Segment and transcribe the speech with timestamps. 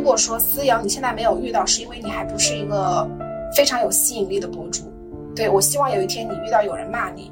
[0.00, 3.06] 如果说思瑶你现在没有遇到，是因为你还不是一个
[3.54, 4.90] 非常有吸引力的博主。
[5.36, 7.30] 对我希望有一天你遇到有人骂你。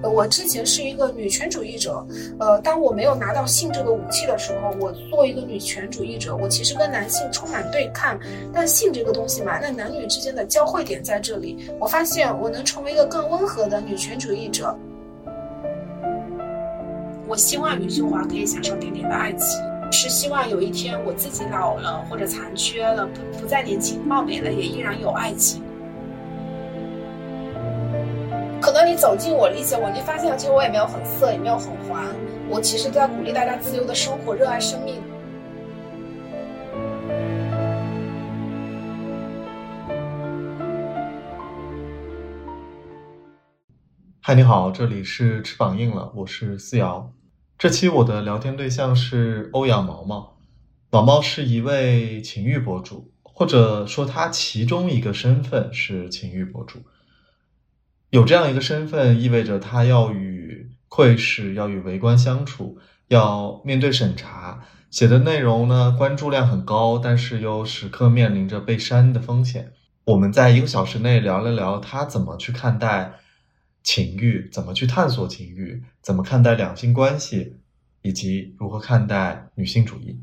[0.00, 2.06] 我之前是一个女权主义者，
[2.38, 8.16] 呃，当我没有拿到性这个武器的时候，我做一个女权主义者，我其实跟男性充满对抗。
[8.54, 14.78] 但性这个东西嘛，那男女之间的交汇点在这里，我发现我能成为一个更温和的女权主义者。
[17.36, 25.62] 希望余秀华可以享受点点的爱情，是希望有一天我自己老了或者残缺了，不不再年轻貌美了，也依然有爱情。
[28.58, 32.02] 可能你走近我，理解我，你发现其实我也没有很色，也没有很黄。
[32.48, 35.00] 我其实在鼓励大家自由的生活，热爱生命。
[44.22, 47.12] 嗨，你好，这里是翅膀硬了，我是思瑶。
[47.58, 50.36] 这期我的聊天对象是欧阳毛毛，
[50.90, 56.80] 毛毛是一位情欲博主，或者说他其中一个身份是情欲博主。
[58.10, 62.76] 有这样一个身份，意味着他要与窥视、要与围观相处，
[63.08, 69.72] 要面对审查，写的内容呢关注量很高，但是又时刻面临着被删的风险。
[70.04, 73.14] 我们在一个小时内聊了聊他怎么去看待
[73.86, 77.54] 情欲，怎么去探索情欲，怎么看待两性关系，
[78.02, 80.18] 以及如何看待女性主义。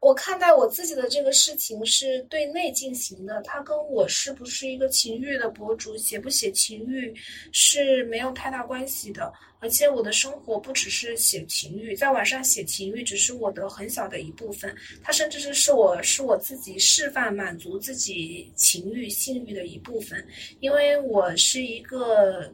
[0.00, 7.14] 我看待我自己的这个事情是对内进行的，它跟我是不是一个情欲的博主，写不写情欲
[7.52, 9.30] 是没有太大关系的。
[9.58, 20.26] 而且我的生活不只是写情欲，在晚上写情欲只是我的很小的一部分，它甚至是是我是我自己释放满足自己情欲性欲的一部分，
[20.60, 22.50] 因为我是一个。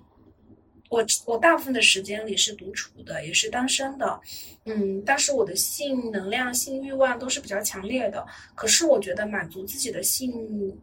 [0.89, 4.21] 我我大部分的时间里是独处的，也是单身的，
[4.65, 8.25] 嗯，但是我的性能量、性欲望都是比较强烈的。
[8.55, 10.33] 可是我觉得满足自己的性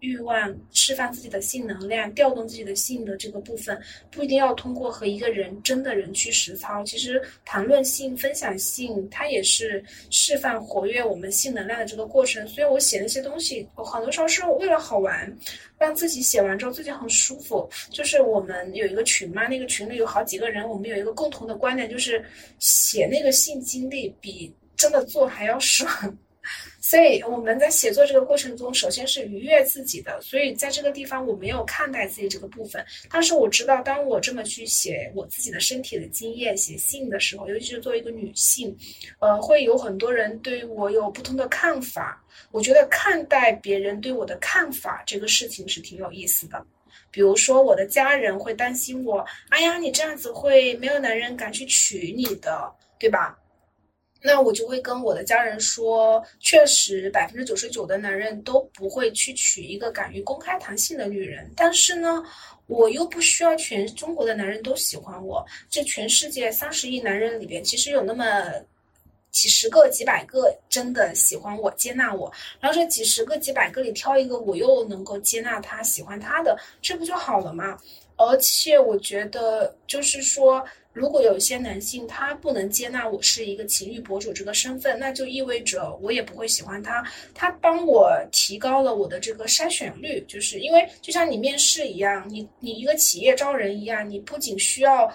[0.02, 3.82] 欲望、释放自己的性能量、调动自己的性的这个部分，
[4.12, 6.84] 不一定要通过和一个人真的人去实操。
[6.84, 12.46] 其实谈论性、分享性，它也是释放、活跃我们性能量的这个过程。
[12.48, 15.34] 所以我写那些东西，我很多时候是为了好玩。
[15.84, 22.24] 让自己写完之后自己很舒服，就是我们有一个群嘛，那个群里有好几个人，我们有一个共同的观点，就是
[22.60, 26.18] 写那个性经历比真的做还要爽。
[26.94, 30.22] 所以我们在写作这个过程中，首先是愉悦自己的。
[30.22, 32.86] 所以在这个地方，我没有看待自己这个部分。
[33.10, 38.78] 但是我知道，当我这么去写我自己的身体的经验、写信的时候，尤其是作为一个女性，
[39.18, 42.24] 呃，会有很多人对我有不同的看法。
[42.52, 46.64] 我觉得看待别人对我的看法这个事情是挺有意思的。
[47.10, 53.36] 比如说，我的家人会担心我，哎呀，你这样子会没有男人敢去娶你的，对吧？
[54.26, 61.52] 那我就会跟我的家人说，确实百分之九十九的男人都不会去娶一个敢于公开谈性的女人。
[61.58, 62.24] 但是呢，
[62.68, 65.46] 我又不需要全中国的男人都喜欢我。
[65.70, 68.50] 这全世界三十亿男人里边，其实有那么
[69.30, 72.32] 几十个、几百个真的喜欢我、接纳我。
[72.62, 77.78] 然后这几十个、几百个里挑一个，我又能够接纳他、喜欢他的，这不就好了吗？
[78.16, 80.66] 而且我觉得，就是说。
[80.94, 87.04] 如果有些男性他不能接纳我是一个情侣博主这个身份，那就意味着我也不会喜欢他。
[87.34, 95.12] 他帮我提高了我的这个筛选率，就是因为就像你面试一样，你你一个企业招人一样，你不仅需要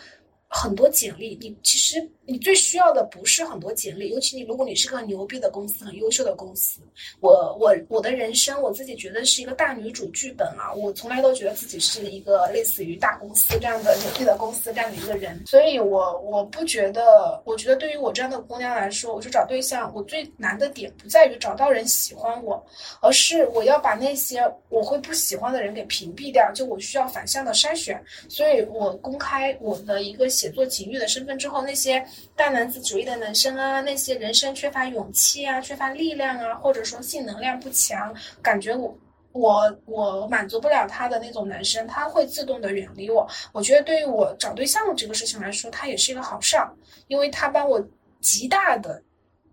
[0.49, 2.07] 很多简历，你其实。
[2.29, 6.79] 你最需要的不是很多简历，尤其你如果你是个牛逼的公司，很优秀的公司。
[7.21, 22.63] 我我我的人生我自己觉得是一个大女主剧本啊，我从来都觉得自己是一个类似于大公司这样的牛逼的公司这样的一个人，所以我我不觉得，我觉得对于我这样的姑娘来说，我去找对象，我最难的点不在于找到人喜欢我，
[23.01, 24.39] 而是我要把那些
[24.69, 27.99] 我会不喜欢的人给屏蔽掉，就我需要反向的筛选。
[28.29, 32.05] 所以我公开我的一个写作情欲的身份之后，那些。
[32.37, 38.97] 大男子主义的男生啊，那些人生缺乏勇气啊、缺乏力量啊，或者说性能量不强，感觉我
[39.33, 43.29] 我我满足不了他的那种男生，他会自动的远离我。
[43.53, 46.73] 我觉得对于我找对象这个事情来说，他也是一个好事儿，
[47.09, 47.85] 因为他帮我
[48.21, 49.03] 极大的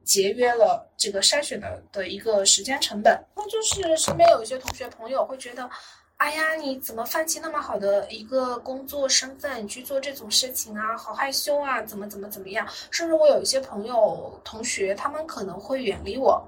[0.04, 3.20] 节约了这个筛选的的一个时间成本。
[3.36, 5.70] 那就是身边有一些同学朋友会觉得。
[6.18, 10.98] 哎呀，你怎么放弃那么好的一个工作身份去做这种事情啊？
[10.98, 11.82] 好害羞啊！
[11.84, 12.66] 怎么怎么怎么样？
[12.90, 16.42] 甚至我有一些朋友、同学，他们可能会远离我。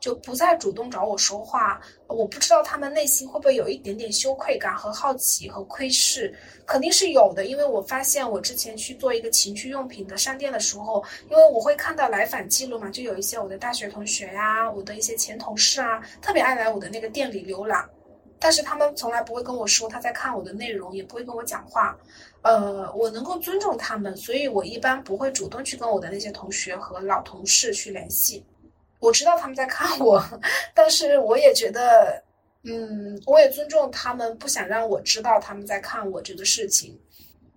[0.00, 1.80] 就不再主动找我说话。
[2.06, 6.34] 我不知道他们内心会不会有一点点羞愧感和好奇和窥视，
[6.66, 7.46] 肯定是有的。
[7.46, 17.86] 因为我发现我之前去做一个情趣用品的商店的时候，因为我会看到来访记录嘛，就有一些我的大学同学呀，我的一些前同事啊，特别爱来我的那个店里浏览。
[18.38, 21.96] 但是他们从来不会跟我说他在看我的内容，也不会跟我讲话。
[22.42, 28.44] 呃，我能够尊重他们，所以我一般不会主动去跟我的那些同学和老同事去联系。
[29.00, 30.22] 我知道他们在看我，
[30.74, 32.22] 但是我也觉得，
[32.64, 36.98] 嗯，我也尊重他们，不想让我知道他们在看我这个事情。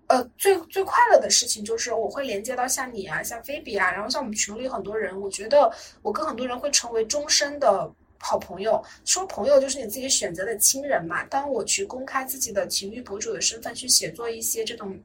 [0.07, 5.69] 呃，最最快乐的事情就是我会连接到像你啊，像菲比啊，然后像我们群里很多人，我觉得
[6.01, 7.91] 我跟很多人会成为终身的。
[8.19, 11.23] 好朋友说，朋友就是你自己选择的亲人嘛。
[11.25, 14.97] 当我去公开自己的情欲博主的身份，去写作一些这种，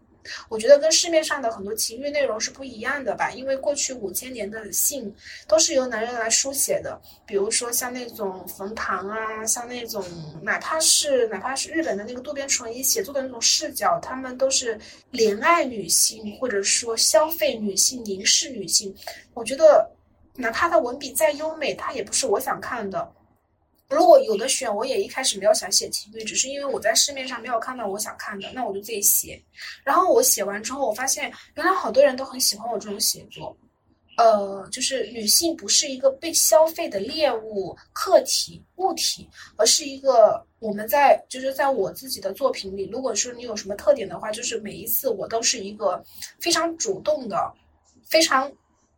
[0.48, 3.30] 我觉得跟市面上的很多情欲内容是不一样的吧。
[3.32, 5.14] 因为过去五千年的性
[5.46, 10.04] 都是由男人来书写的，比如说像那种冯唐啊，像那种
[10.42, 14.78] 哪怕是哪怕是日本的那个渡边淳一写作的那种视角，他们都是
[15.12, 18.94] 怜爱女性，或者说消费女性、凝视女性。
[19.34, 19.90] 我觉得。
[20.34, 23.12] 哪怕他文笔再优美，他也不是我想看的。
[23.88, 29.38] 如果有的选，我也一开始没有想写情欲，只是因为我在市面上没有看到我想看的，那我就自己写。
[29.84, 33.54] 然后我写完之后，我发现原来好多人都很喜欢我这种写作。
[34.16, 46.02] 呃，就是女性不是一个被消费的猎物、客体、物体，而是一个我们在就是在我自己的作品里，如果说你有什么特点的话，就是每一次我都是一个
[46.40, 47.52] 非常主动的，
[48.08, 48.50] 非常。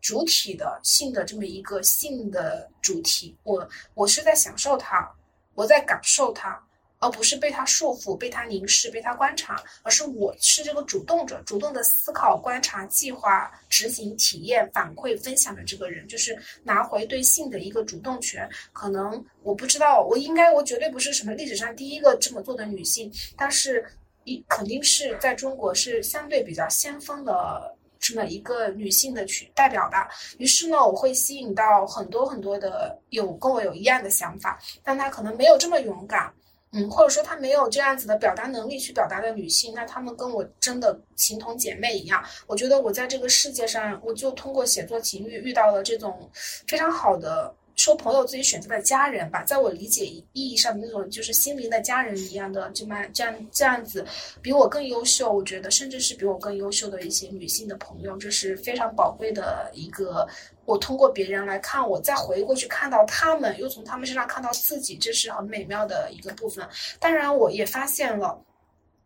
[0.05, 5.11] 主体的性的这么一个性的主体，我我是在享受它，
[5.55, 6.63] 我在感受它，
[6.99, 18.47] 而不是被它束缚、被它凝视、被它观察，而是我是这个主动者，主动的思考、观察、计划、执行、体验、反馈、分享的这个人，就是拿回对性的一个主动权。
[18.75, 23.83] 可能我不知道，我应该我绝对不是什么历史上第一个这么做的女性，但是
[24.25, 27.75] 一肯定是在中国是相对比较先锋的。
[28.05, 30.07] 这么一个女性的去代表吧，
[30.37, 36.31] 于是呢，我会吸引到很多很多的有跟我有一样的想法，但她可能没有这么勇敢，
[36.73, 42.23] 嗯，或者说她没有这样子的表达能力去表达的女性，那她们跟我真的形同姐妹一样。
[42.47, 46.31] 我觉得我在这个世界上，我就通过写作情欲遇到了这种
[46.69, 47.55] 非常好的。
[47.77, 54.05] 说朋友自己选择的家人吧，在我理解意义上的那种就是心灵的家人一样的，这么这样这样子，
[54.41, 60.27] 比我更优秀，我觉得甚至是比我更优秀的一些女性的朋友，这是非常宝贵的一个。
[60.67, 66.67] 我通过别人来看我，再回过去看到他们，又从他们身上看到自己，这是很美妙的一个部分。
[66.99, 68.41] 当然，我也发现了。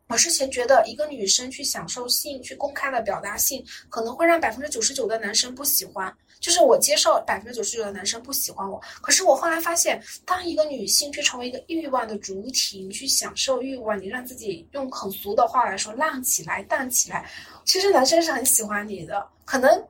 [0.08, 6.12] 我之前觉得一个女生去享受性，去公开的表达性，可能会让百分之九十九的男生不喜欢。
[6.40, 17.28] 就是我接受百分之九十九的男生不喜欢我，可是我后来发现，当一个女性去成为一个欲望的主体，你去享受欲望，你让自己用很俗的话来说浪起来、荡起来，
[17.64, 19.28] 其实男生是很喜欢你的。
[19.44, 19.84] 可能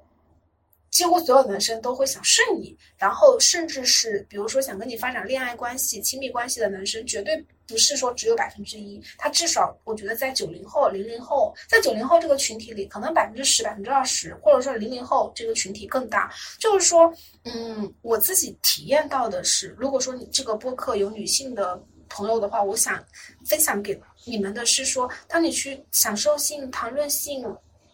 [0.90, 7.44] 几乎所有男生都会想睡你，然后甚至是比如说想跟你发展恋爱关系、亲密关系的男生，绝对。
[7.68, 16.32] 不是说只有百分之一，他至少我觉得在九零后、零零后，在九零后这个群体里，可能百分之十、百分之二十，或者说零零后这个群体更大。
[16.58, 17.12] 就是说，
[17.44, 23.04] 嗯，我自己体验到的是，如果说你这个播客有女性的朋友的话，我想
[23.46, 27.44] 分享给你们的是说，当你去享受性、谈论性。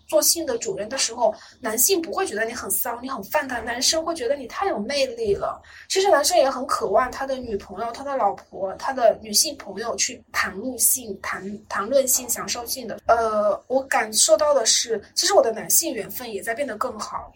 [0.06, 5.60] 做性的主人的时候，男性不会觉得你很骚，你很泛滥，男生会觉得你太有魅力了。
[5.88, 13.00] 其实男生也很渴望他的女朋友、他的老婆、他的女性朋友去谈论性、谈谈论性、享受性的。
[13.06, 17.32] 呃，我感受到的是，其实我的男性缘分也在变得更好。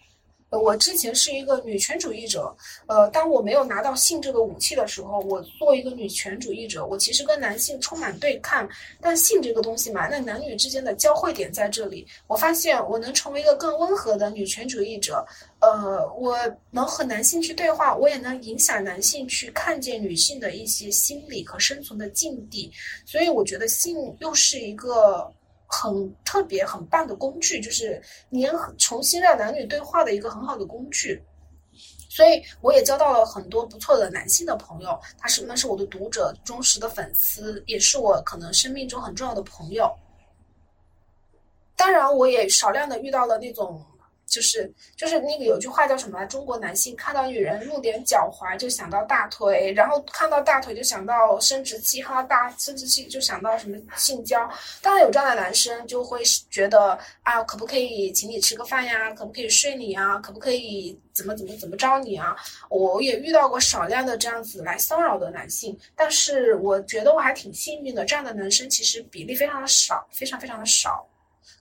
[0.49, 2.55] 呃，我之前是一个女权主义者，
[2.87, 8.67] 呃，当我没有拿到性这个武器的时候，我做一个女权主义者，我其实跟男性充满对抗。
[8.99, 15.23] 但性这个东西嘛，那男女之间的交汇点在这里，我发现我能成为一个更温和的女权主义者，
[15.59, 16.37] 呃，我
[16.71, 22.71] 能和男性去对话，我也能影响男性去看见女性的一些心理和生存的境地，
[23.05, 25.31] 所以我觉得性又是一个。
[25.69, 31.21] 很特别、很棒的工具，就是连重新让男女对话的一个很好的工具。
[32.09, 39.95] 所以我也交到了很多不错的男性的朋友，他是那是我的读者、忠实的粉丝，也是我可能生命中很重要的朋友。
[41.75, 43.85] 当然，我也少量的遇到了那种
[44.29, 46.23] 就是就是那个有句话叫什么？
[46.25, 54.49] 中国男性看到女人露点脚踝就想到大腿，然后看到大腿就想到生殖器，看到大生殖器就想到什么性交。
[54.81, 59.11] 当然有这样的男生就会觉得啊，可不可以请你吃个饭呀？
[59.13, 60.17] 可不可以睡你啊？
[60.19, 62.35] 可不可以怎么怎么怎么着你啊？
[62.69, 71.07] 我也遇到过少量的这样子来骚扰的男性，但是我觉得我还挺幸运的，这样的男生其实比例非常的少，非常非常的少。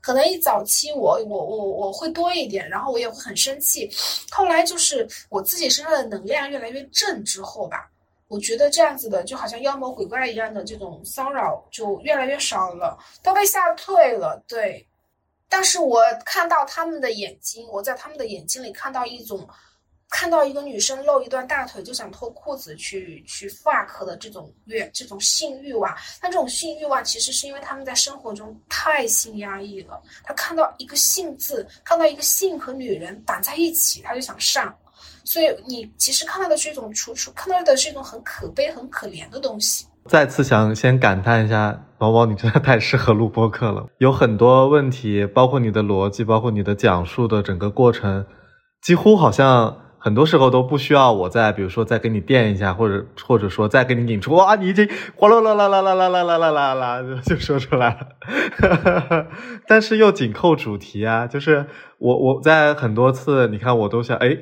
[0.00, 3.90] 可能一早期我我我我会多一点，然后我也会很生气。
[4.30, 7.90] 后来就是我自己身上的能量越来越正之后吧，
[8.28, 14.42] 我觉得这样子的就好像妖魔鬼怪一样的这种骚扰就越来越少了，都被吓退了。
[14.47, 14.87] 对，
[15.49, 19.49] 但是我看到他们的眼睛，我在他们的眼睛里看到一种。
[20.10, 30.00] 看到一个女生露一段大腿就想脱裤子去去 fuck 的这种欲，这种性欲望，但这种性欲望其实是因为他们在生活中太性压抑了。
[30.24, 34.74] 他看到一个性字，看到一个性和女人绑在一起，他就想上。
[35.24, 39.86] 所以你其实看到的是一种楚楚，看到的是一种很可悲、很可怜的东西。
[40.06, 48.24] 再次想先感叹一下，宝宝，你真的太适合录播课了，有很多问题，包括你的逻辑，包括你的讲述的整个过程，
[48.80, 49.84] 几乎好像。
[50.08, 59.26] 很多时候都不需要我再，比如说再给你垫一下，或者或者说再给你引出，哇，你已经哗啦啦啦啦啦啦啦啦啦啦啦就说出来了，
[59.66, 61.66] 但是又紧扣主题啊，就是
[61.98, 64.38] 我我在很多次，你看我都想哎，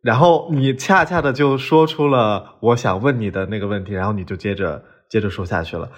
[0.00, 5.90] 然后你恰恰的就说出了我想问你的那个问题，然后你就接着接着说下去了。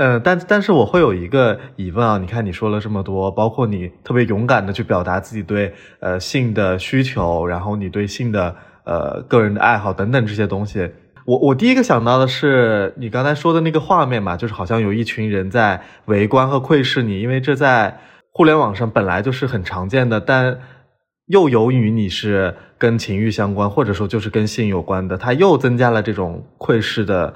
[0.00, 10.90] 嗯，但但是我会有一个疑问啊，你看你说了这么多，包括你特别勇敢的去表达自己对呃性的需求，然后你对性的呃个人的爱好等等这些东西，
[11.26, 18.00] 我我第一个想到的是你刚才说的那个画面嘛，就是好像有一群人在围观和窥视你，因为这在
[18.32, 20.60] 互联网上本来就是很常见的，但
[21.26, 27.34] 又由于你是跟情欲相关，或者说就是跟性有关的，它又增加了这种窥视的。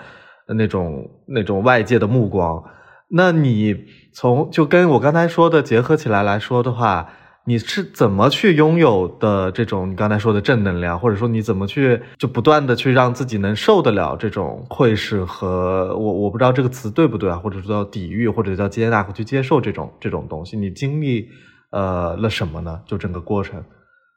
[0.49, 2.63] 那种那种外界的目光，
[3.09, 7.09] 那你从就跟我刚才说的结合起来来说的话，
[7.47, 21.29] 你是怎么去拥有的这种你刚才说的正能量，或者说你怎么去就不断的去让自己能受得了这种窥视和我我不知道这个词对不对啊，或者说叫抵御，或者叫接纳和去接受这种这种东西，你经历
[21.71, 22.81] 呃了什么呢？
[22.87, 23.63] 就整个过程。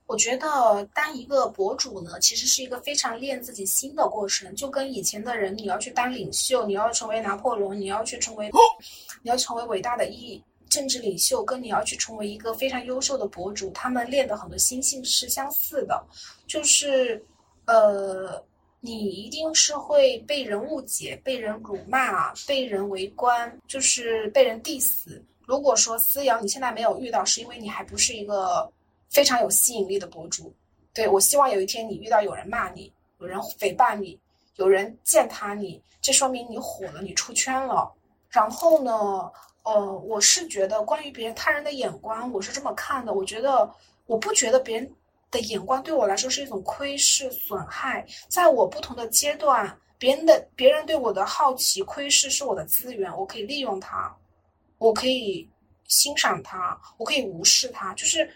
[0.08, 4.56] 我觉得当一个博主呢，其实是一个非常练自己心的过程。
[4.56, 8.50] 就跟以前的人，你要去当领袖，你要成为拿破仑，你要去成为，
[9.22, 16.02] 你要成为伟大的一政治领袖，跟你要去成为一个非常优秀的博主，他们练的很多心性是相似的。
[16.48, 17.22] 就是，
[17.66, 18.42] 呃，
[18.80, 25.22] 你一定是会被人误解、被人辱骂、被人围观，就是被人 diss。
[25.46, 28.72] 如果说思瑶你现在没有遇到，是因为你还不是一个。
[29.10, 30.54] 非常有吸引力的博主，
[30.94, 34.20] 对我希望有一天你遇到有人骂你，有人诽谤你，
[34.58, 37.92] 有人践踏你，这说明你火了，你出圈了。
[38.30, 38.92] 然后呢，
[39.64, 43.14] 呃，我是觉得关于别人他人的眼光，我是这么看的。
[43.14, 43.72] 我觉得
[44.06, 44.92] 我不觉得别人
[45.32, 54.16] 的眼光对我来说是一种窥视损害，在我不同的阶段，别人的别人对我的好奇窥视是我的资源，我可以利用它，
[54.78, 55.50] 我可以
[55.88, 58.30] 欣赏它，我可以无视它，就是。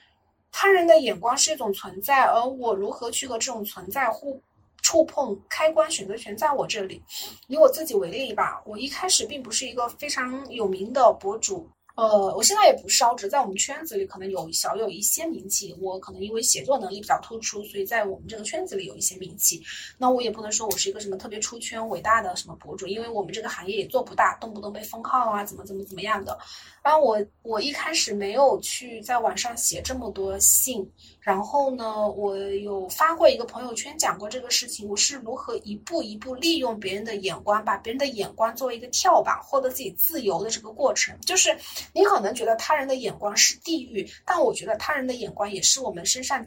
[0.51, 4.39] 他人的眼光是一种存在，而我如何去和这种存在互
[4.81, 5.39] 触碰？
[5.49, 7.01] 开关选择权在我这里。
[7.47, 11.67] 以我自己为例吧，我一开始并不是一个非常有名的博主。
[11.93, 15.75] 呃，我现在也不烧，只在我们圈子里可能有小有一些名气。
[15.79, 19.61] 我可能因为写作能力比较突出，所以在我们这个圈子里有一些名气。
[19.97, 26.39] 那我也不能说我是一个什么特别出圈、伟大的什么博主，因为我们这个行业也做不大，动不动被封号啊，怎么怎么怎么样的。
[26.83, 30.89] 然后我我一开始没有去在网上写这么多信。
[31.19, 41.15] 然后呢，我有发过一个朋友圈，讲过这个事情，我是如何一步一步利用别人的眼光，把别人的眼光作为一个跳板，获得自己自由的这个过程。
[41.21, 41.55] 就是
[41.93, 46.43] 你可能觉得他人的眼光是地狱，但我觉得他人的眼光也是我们身上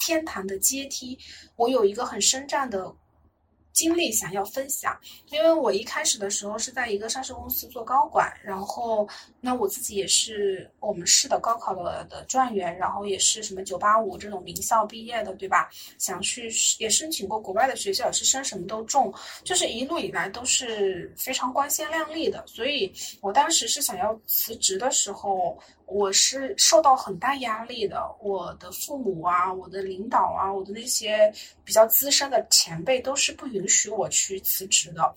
[0.00, 1.16] 天堂的阶梯。
[1.54, 2.92] 我有一个很深湛的。
[3.76, 9.06] 经历想要分享，因为我一开始的时候是在一个上市公司做高管，然后
[9.38, 15.68] 那我自己也是我们市的高考的的状元，然后也是什么九八五这种名校毕业的，对吧？
[15.98, 19.12] 想去也申请过国外的学校，是升什么都中，
[19.44, 22.90] 就是一路以来都是非常光鲜亮丽的，所以
[23.20, 25.58] 我当时是想要辞职的时候。
[25.86, 31.32] 我是受到很大压力的，我的父母啊，我的领导啊，我的那些
[31.64, 35.14] 比较资深的前辈都是不允许我去辞职的。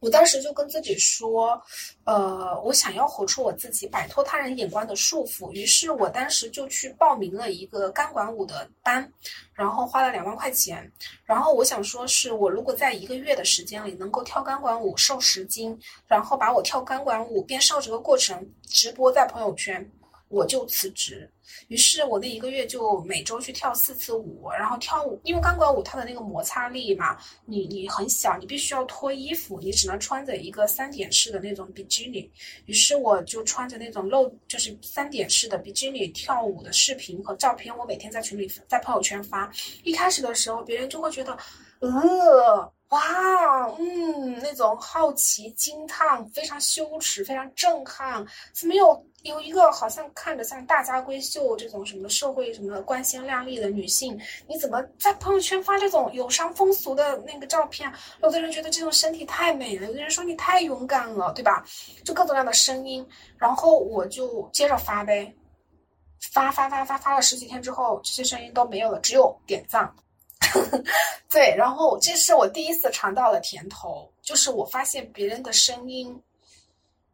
[0.00, 1.60] 我当时就跟自己说，
[2.04, 5.52] 呃，我想要活出我自己，摆脱他人眼光的束缚。
[5.52, 9.12] 于是我当时就去报名了一个钢管舞的班，
[9.52, 10.90] 然后花了两万块钱。
[11.26, 19.86] 然后我想说，是我如果在一个月的时间里能够跳钢管舞瘦十斤，然后把我跳钢管舞变瘦这个过程直播在朋友圈。
[20.30, 21.28] 我就辞职，
[21.66, 32.30] 于是我那一个月就每周去跳四次舞，然后跳舞，因为钢管舞它的那个摩擦力嘛，你你很小，你必须要脱衣服，你只能穿着一个三点式的那种比基尼，
[32.66, 39.50] 于是我就穿着那种露，就是三点式的比基尼跳舞的视频和照片，我每天在群里在朋友圈发。
[39.82, 41.36] 一开始的时候，别人就会觉得，
[41.80, 49.04] 呃，哇，嗯，那种好奇、惊叹、非常羞耻、非常震撼，怎么有？
[49.22, 57.92] 有一个好像看着像大家闺秀这种什么社会什么光鲜亮丽的女性，你怎么在朋友圈发这种有伤风俗的那个照片？
[58.22, 61.64] 有的人觉得这种身体太美了，有的人说你太勇敢了，对吧？
[62.04, 65.34] 就各种各样的声音，然后我就接着发呗，
[66.32, 69.92] 发发发发发了十几天之后，这些声音都没有了，只有点赞。
[71.30, 76.18] 对，然后这是我第一次尝到了甜头，就是我发现别人的声音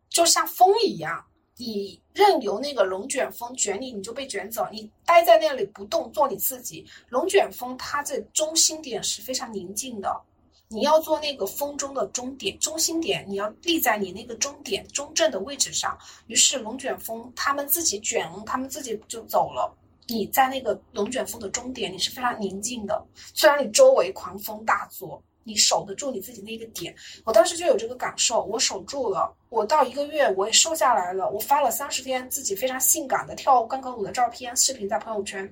[0.09, 1.23] 就像风一样。
[1.59, 4.67] 你任由那个龙卷风卷你，你就被卷走。
[4.71, 6.85] 你待在那里不动，做你自己。
[7.09, 10.21] 龙卷风它的中心点是非常宁静的，
[10.69, 15.97] 你要做那个风中的终点、中心点，你要立在你那个终点、中正的位置上。
[16.27, 19.75] 于是龙卷风他们自己卷，他们自己就走了。
[20.09, 25.23] 你在那个龙卷风的终点，你是非常宁静的，虽然你周围狂风大作。
[25.47, 26.93] 你守得住你自己那个点，
[27.25, 29.33] 我当时就有这个感受，我守住了。
[29.49, 35.49] 我到一个月我也瘦下来了，我发了三十天自己非常性感的跳钢管舞的照片、视频在朋友圈。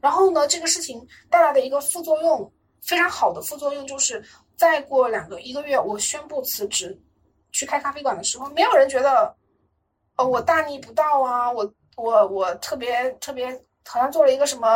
[0.00, 4.24] 然后呢，这个事情带来的一个副作用，非常好的副作用就是，
[4.56, 6.98] 再过两个一个月，我宣布辞职，
[7.52, 9.36] 去开咖啡馆的时候，没有人觉得，
[10.16, 13.52] 呃，我大逆不道啊，我我我特别特别
[13.84, 14.68] 好像做了一个什么。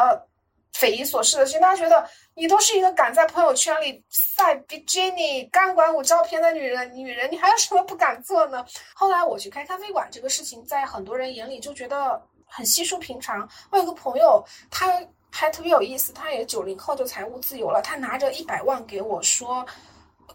[0.72, 8.64] 匪夷所思的是，大家觉得你都是一个敢在朋友圈里晒比基尼、钢管舞照片的女人，女人你还有什么不敢做呢？
[8.94, 13.48] 后来我去开咖啡馆，这个事情在很多人眼里就觉得很稀疏平常。
[13.70, 15.00] 我有个朋友，他
[15.30, 19.64] 还特别有意思，他也九零后就财务自由了，他拿着一百万给我说。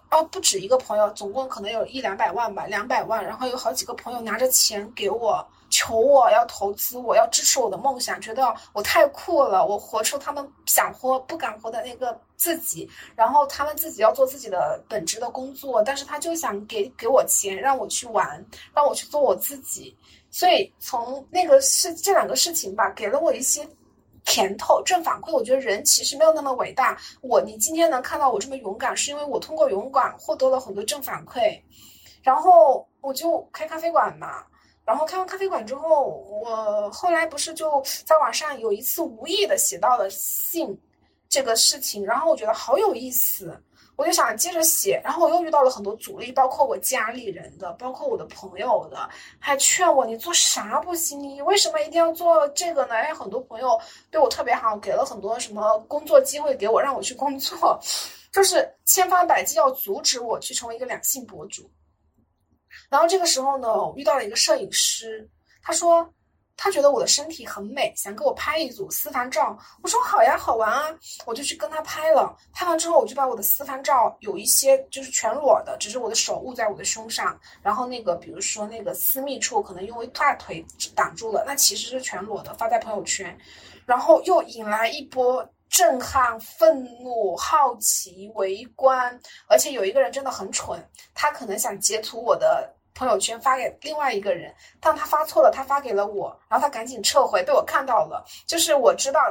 [0.09, 3.21] 哦，不止一个朋友，总共可能有一两百万吧，两百万。
[3.25, 12.89] 然后有好几个朋友拿着钱给我，求我要投资，我要支持我的梦想，觉得我太酷了，我活出他们想活不敢活的那个自己。
[13.15, 19.95] 然后他们自己要做自己的本职的工作，但是他就想给给我钱，让我去玩，让我去做我自己。
[20.29, 23.67] 所以从那个事这两个事情吧，给了我一些。
[24.29, 26.97] 甜头正反馈，我觉得人其实没有那么伟大。
[27.21, 31.57] 我你今天能看到我这么勇敢，是因为我通过勇敢获得了很多正反馈。
[32.21, 34.43] 然后我就开咖啡馆嘛，
[34.87, 40.79] 然后开完咖啡馆之后，我后来不是就在网上有一次无意的写到了性
[41.27, 43.61] 这个事情，然后我觉得好有意思。
[43.97, 51.19] 我就想接着写，然后我又遇到了很多阻力，包括我家里人的，包括我的朋友的，还劝我你做啥不行？
[51.19, 52.93] 你为什么一定要做这个呢？
[52.93, 53.77] 哎，很多朋友
[54.11, 57.77] 对我特别好，给了很多什么工作机会给我，让我去工作，
[58.31, 61.67] 就是千方百计要阻止我去成为一个两性博主。
[62.89, 65.29] 然后这个时候呢，我遇到了一个摄影师，
[65.61, 66.07] 他说。
[66.59, 69.55] 他觉得我的身体很美，想给我拍一组私房照。
[69.83, 70.89] 我说好呀，好玩啊，
[71.23, 72.35] 我就去跟他拍了。
[72.51, 83.37] 拍完之后，我就把我的私房照有一些就是全裸的，只是我的手捂在我的胸上，然后那个比如说那个私密处可能因为大腿挡住了，那其实是全裸的，发在朋友圈，
[83.85, 92.73] 然后又引来一波震撼、愤怒、好奇、围观，而且有一个人真的很蠢，他可能想截图我的。
[92.97, 98.25] 朋友圈发给另外一个人，但他发错了，他发给了我，然后他赶紧撤回，被我看到了。
[98.47, 99.21] 就是我知道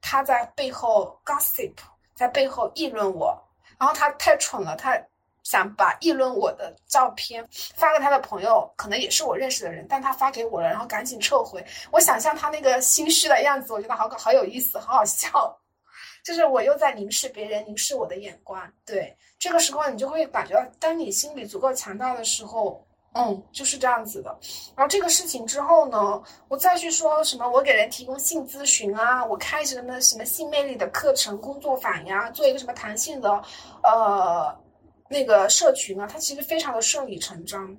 [0.00, 1.72] 他在背后 gossip，
[2.14, 3.36] 在背后议论我，
[3.76, 4.96] 然后他太蠢了，他
[5.42, 11.64] 想把议论我的照片发给他的朋友，可能也是我认识的人，但他发给我了，然后赶紧撤回。
[11.90, 15.28] 我想象他那个心虚的样子，我觉得好好有意思，好好笑。
[16.24, 18.62] 就是我又在凝视别人，凝视我的眼光。
[18.86, 22.86] 对，这个时候你就会感觉到，当你心里足够强大的时候。
[23.20, 24.30] 嗯，就是这样子的。
[24.76, 33.28] 然后这个事情之后呢，我再去说什么，我给人提供性咨询啊，我开什么什么性魅力的课程、工作坊呀，做一个什么弹性的，
[33.82, 34.56] 呃，
[35.10, 37.76] 那个社群啊，它其实非常的顺理成章。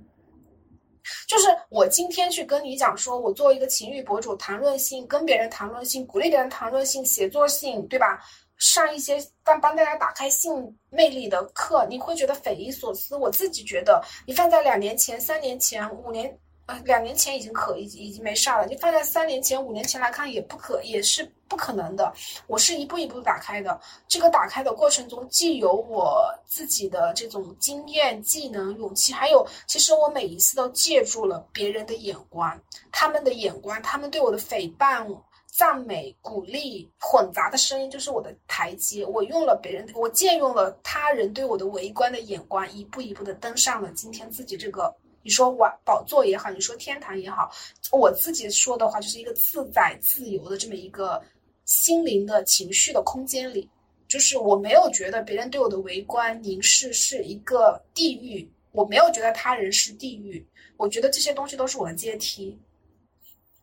[1.27, 8.19] 就是我今天去跟你讲，说我作为一个情欲博主，谈论性，跟别人谈论性，鼓励别人谈论性，写作性，对吧？
[8.59, 13.15] 上一些帮帮大家打开性魅力的课，你会觉得匪夷所思。
[13.15, 18.65] 我自己觉得，你放在两年前、三年前、五年，呃，两年前已经可已已经没事了。
[18.65, 22.13] 你放在三年前、五年前来看，也不可也是不可能的。
[22.47, 35.17] 我是一步一步打开的，这个打开的过程中，既有我自己的这种经验、技能、勇气，还有其实我每一次都借助了别人的眼光，他们的眼光，他们对我的诽谤。
[35.59, 39.05] 赞美、鼓励混杂的声音就是我的台阶。
[39.05, 47.51] 我用了别人，我借用了他人对我的围观的眼光，一步一步的登上了今天自己这个，你说晚宝座也好，你说天堂也好，
[47.91, 51.21] 我自己说的话就是一个自在自由的这么一个
[51.65, 53.69] 心灵的情绪的空间里。
[54.07, 60.41] 就是我没有觉得别人对我的围观凝视是一个地狱，我没有觉得他人是地狱，
[60.77, 62.57] 我觉得这些东西都是我的阶梯。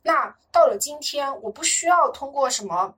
[0.06, 2.94] 那到了今天，我不需要通过什么，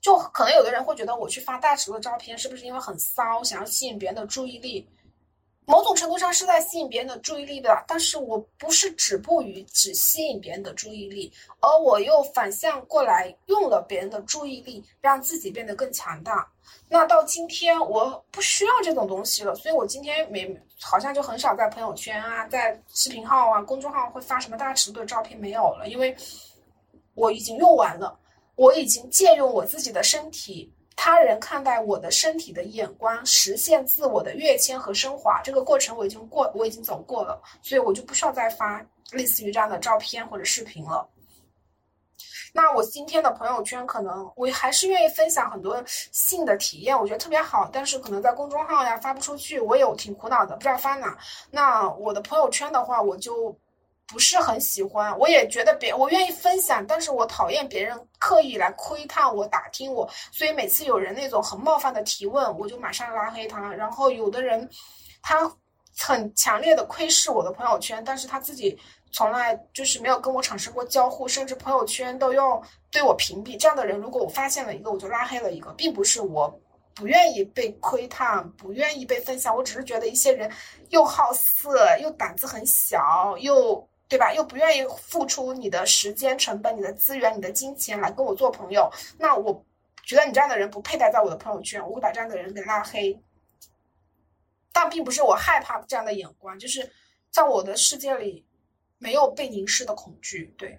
[0.00, 4.88] 就可能有的人会觉得我去发大尺度的照片，是不是因为很骚，想要吸引别人的注意力？
[5.64, 16.48] 某种程度上是在吸引别人的注意力的，但是我不是止步于只吸引别人的注意力，而我又反向过来用了别人的注意力，让自己变得更强大。
[16.88, 20.46] 那到今天我不需要这种东西了，所以我今天没
[20.82, 26.14] 好像就很少在朋友圈啊，在视频号啊、公众号会发什么大尺度的照片没有了，因为
[27.14, 28.18] 我已经用完了，
[28.56, 41.08] 我已经借用我自己的身体，他人看待我的身体的眼光，实现自我的跃迁和升华，这个过程我已经过，我已经走过了，所以我就不需要再发类似于这样的照片或者视频了。
[42.54, 47.68] 那我今天的朋友圈可能我还是愿意分享很多性的体验，我觉得特别好。
[47.72, 51.16] 但是可能在公众号呀发不出去，我有挺苦恼的，不知道发哪。
[51.50, 53.56] 那我的朋友圈的话，我就
[54.06, 55.18] 不是很喜欢。
[55.18, 60.06] 我也觉得别我愿意分享，但是我讨厌别人刻意来窥探我、打听我。
[60.30, 63.72] 所以每次有人那种很冒犯的提问，我就马上拉黑他。
[63.72, 64.68] 然后有的人
[65.22, 65.50] 他
[65.98, 68.78] 很强烈的窥视我的朋友圈，但是他自己。
[69.12, 73.58] 从来就是没有跟我产生过交互，甚至朋友圈都用对我屏蔽。
[73.58, 76.58] 这样的人，如果我发现了一个，我就拉黑了一个，并不是我
[76.94, 80.50] 不愿意被窥探，不愿意被分享，我只是觉得一些人
[80.88, 84.32] 又好色，又胆子很小，又对吧？
[84.32, 88.90] 又不愿意付出你的时间成本、你的资源、你的金钱来跟我做朋友。
[89.18, 89.62] 那我
[90.04, 93.20] 觉得你这样的人不配待在我的朋友圈，我会把这样的人给拉黑。
[94.72, 96.90] 但并不是我害怕这样的眼光，就是
[97.30, 98.46] 在我的世界里。
[99.02, 100.78] 没有被凝视的恐惧，对，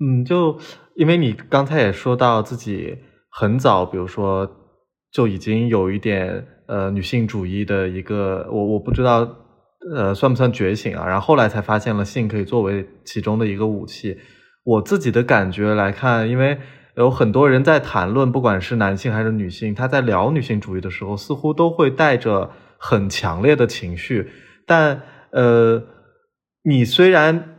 [0.00, 0.58] 嗯，就
[0.94, 2.98] 因为你刚才也说到自己
[3.30, 4.48] 很早，比如说
[5.10, 9.26] 就已经有一点呃女性主义的一个，我我不知道
[9.94, 14.18] 呃算不算觉醒啊，然后后来才发现了性可以作为其中的一个武器。
[14.62, 16.58] 我自己的感觉来看，因为
[16.96, 24.30] 有很多人在谈论，不管是男性还是女性，他在聊女性主义的时候，似乎都会带着很强烈的情绪，
[24.66, 25.00] 但
[25.30, 25.82] 呃。
[26.62, 27.56] 你虽然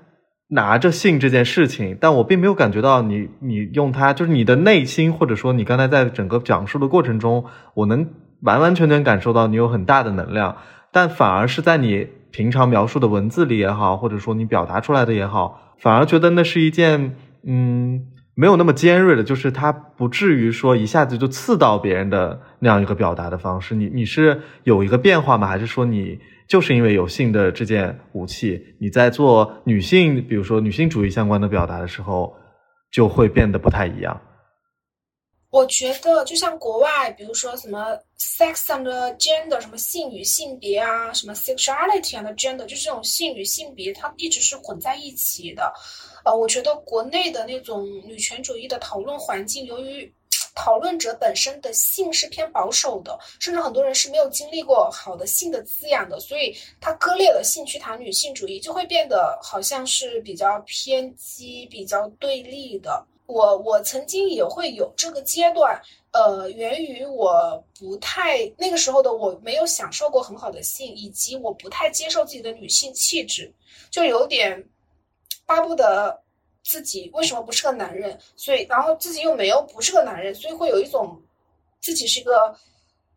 [0.50, 8.08] 拿着性这件事情，但我并没有感觉到你，你用它，就是你的内心，或者说你刚才在整个讲述的过程中，我能
[8.42, 10.58] 完完全全感受到你有很大的能量，
[10.92, 17.16] 但反而是在你平常描述的文字里也好，或者说你表达出来的也好，反而觉得那是一件，
[17.48, 18.02] 嗯，
[18.36, 23.74] 没有那么尖锐的，就是它不至于说一下子就刺到别人的那样一个表达的方式。
[23.74, 25.48] 你你是有一个变化吗？
[25.48, 26.20] 还是说你？
[26.52, 32.36] 就是因为有性的这件武器，你在做女性，比如说女性主义相关的表达的时候，
[32.92, 34.22] 就会变得不太一样。
[35.50, 38.84] 我觉得，就像国外，比如说什么 sex and
[39.18, 45.72] gender，什么性与性别啊，什么 sexuality and gender，就是这种性与性别，它一直是混在一起的。
[46.26, 50.14] 呃，我觉得国内的那种女权主义的讨论环境，由于
[50.54, 63.06] 讨论者本身的性是偏保守的，甚至很多人是没有经历过好的性的滋养的，所以他割裂了性去谈女性主义，就会变得好像是比较偏激、比较对立的。
[63.28, 73.50] 我我曾经也会有这个阶段，呃，源于我不太那个时候的我没有享受过很好的性，以及我不太接受自己的女性气质，
[73.90, 74.68] 就有点
[75.46, 76.20] 巴不得。
[76.63, 78.17] 自己为什么不是个男人？
[78.36, 81.21] 所以，然后自己又没有不是个男人，所以会有一种
[81.80, 82.56] 自己是一个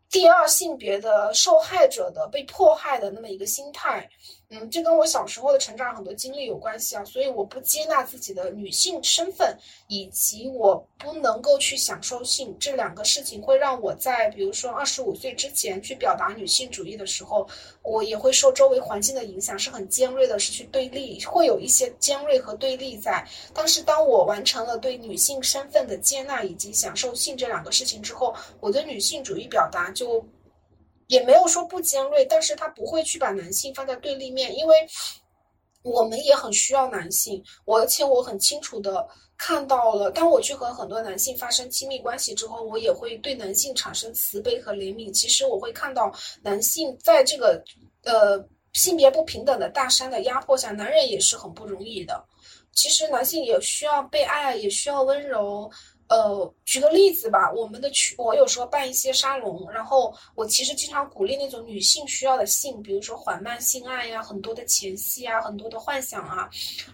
[0.09, 4.09] 第二性别的受害者的被迫害的那么一个心态。
[4.49, 17.47] 嗯，这跟我小时候的成长很多经历有关系啊，所以我不接纳自己的女性身份，以及我不能够去享受性这两个事情，会让我在比如说二十五岁之前去表达女性主义的时候，
[17.81, 23.27] 我也会受周围环境的影响，是很尖锐的，是去对立，会有一些尖锐和对立在。
[23.51, 30.23] 但是当我完成了对女性身份的接纳以及享受性这两个事情之后，我的女性主义表达就。
[31.07, 34.87] 也没有说不尖锐，但是他不会去把男性放在对立面，因为
[35.83, 37.43] 我们也很需要男性。
[37.65, 45.11] 我而且我很清楚的看到了，当我去和很多男性发生亲密关系之后，我也会对男性产生慈悲和怜悯。
[45.13, 47.63] 其实我会看到男性在这个
[48.03, 52.23] 呃性别不平等的大山的压迫下，男人也是很不容易的。
[52.73, 55.69] 其实男性也需要被爱，也需要温柔。
[56.07, 66.47] 呃，举个例子吧，我们的群，我有时候办一些沙龙，然后我其实经常鼓励那种女性需要的性，比如说缓慢性爱呀，很多的前戏啊，很多的幻想啊，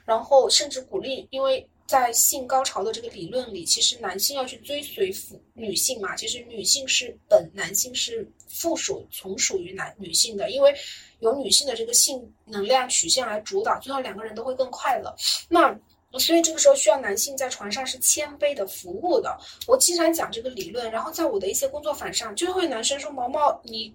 [0.05, 5.13] 然后甚至鼓励，因为在性高潮的这个理论里，其实男性要去追随
[5.53, 10.73] 女性嘛，其实女性是本，男性是附属从属于男女性的，因为
[11.19, 15.13] 由女性的这个性能量曲线来主导，最后两个人都会更快乐。
[15.49, 15.77] 那。
[16.19, 19.37] 所以这个时候需要男性在床上是谦卑的服务的。
[19.67, 23.93] 我经常讲这个理论，然后在我的一些工作坊上，就会男生说：“毛毛，你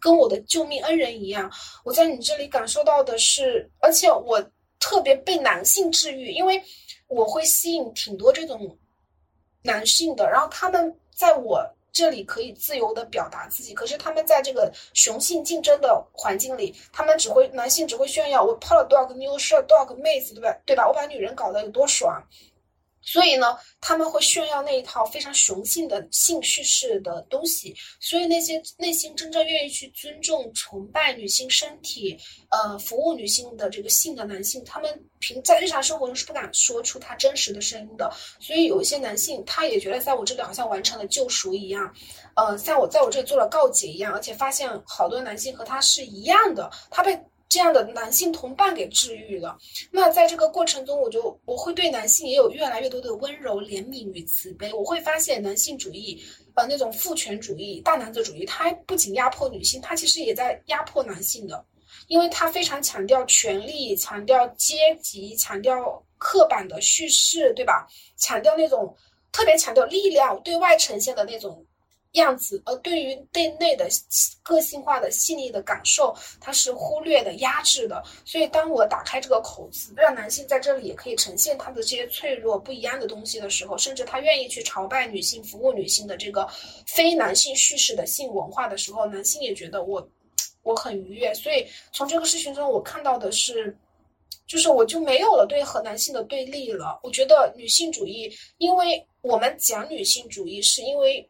[0.00, 1.50] 跟我的救命恩人一样。”
[1.84, 4.42] 我在你这里感受到的是，而且我
[4.78, 6.62] 特别被男性治愈，因为
[7.08, 8.78] 我会吸引挺多这种
[9.62, 11.73] 男性的，然后他们在我。
[11.94, 20.58] 这里可以自由的表达自己，可是他们在这个雄性竞争的环境里，他们只会男性只会炫耀我泡了多少个妞，是了多少个妹子，对吧？
[20.66, 20.88] 对吧？
[20.88, 22.20] 我把女人搞得有多爽。
[23.04, 27.74] 所以呢，他们会炫耀那一套非常雄性的性叙事的东西。
[28.00, 32.18] 所以那些内心真正愿意去尊重、崇拜女性身体，
[32.50, 38.10] 呃，服务女性的这个性的男性，他们平在日常生活中是不敢说出他真实的声音的。
[38.40, 41.94] 所以有一些男性，他也觉得在我这里好像完成了救赎一样，
[42.36, 47.18] 呃，像我在我这里做了告解一样，而且发现好多男性和他是一样的，他被。
[47.54, 49.56] 这样的男性同伴给治愈了，
[49.92, 54.72] 那在这个过程中，我就我会对男性也有越来越多的温柔、怜悯与慈悲。
[54.72, 56.20] 我会发现，男性主义，
[56.56, 61.64] 呃，那种父权主义、大男子主义，它不仅压迫女性，它其实也在压迫男性的，
[62.08, 67.86] 因为它非常强调权力、强调阶级、强调刻板的叙事，对吧？
[68.16, 68.92] 强调那种
[69.30, 71.64] 特别强调力量对外呈现的那种。
[72.14, 73.88] 样子，而对于对内的
[74.42, 78.02] 个性化的细腻的感受，它是忽略的、压制的。
[78.24, 86.48] 所以，当我打开这个口子，让男性在这里也可以呈现他的这些脆弱、不一样的东西的时候，甚至他愿意去朝拜女性、服务女性的这个
[86.86, 90.08] 非男性叙事的性文化的时候，男性也觉得我
[90.62, 91.34] 我很愉悦。
[91.34, 93.76] 所以，从这个事情中，我看到的是，
[94.46, 97.00] 就是我就没有了对和男性的对立了。
[97.02, 101.28] 我觉得女性主义，因为我们讲女性主义，是因为。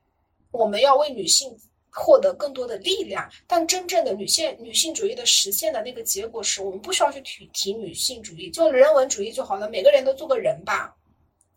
[0.55, 1.53] 我们要为女性
[1.91, 10.95] 获得更多的力量，但真正的女性女性主义的实现的那个结果是我们不需要去提提女性主义，就人文主义就好了，每个人都做个人吧。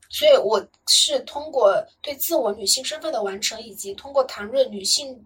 [0.10, 5.24] 所以我是通过对自我女性身份的完成，以及通过谈论女性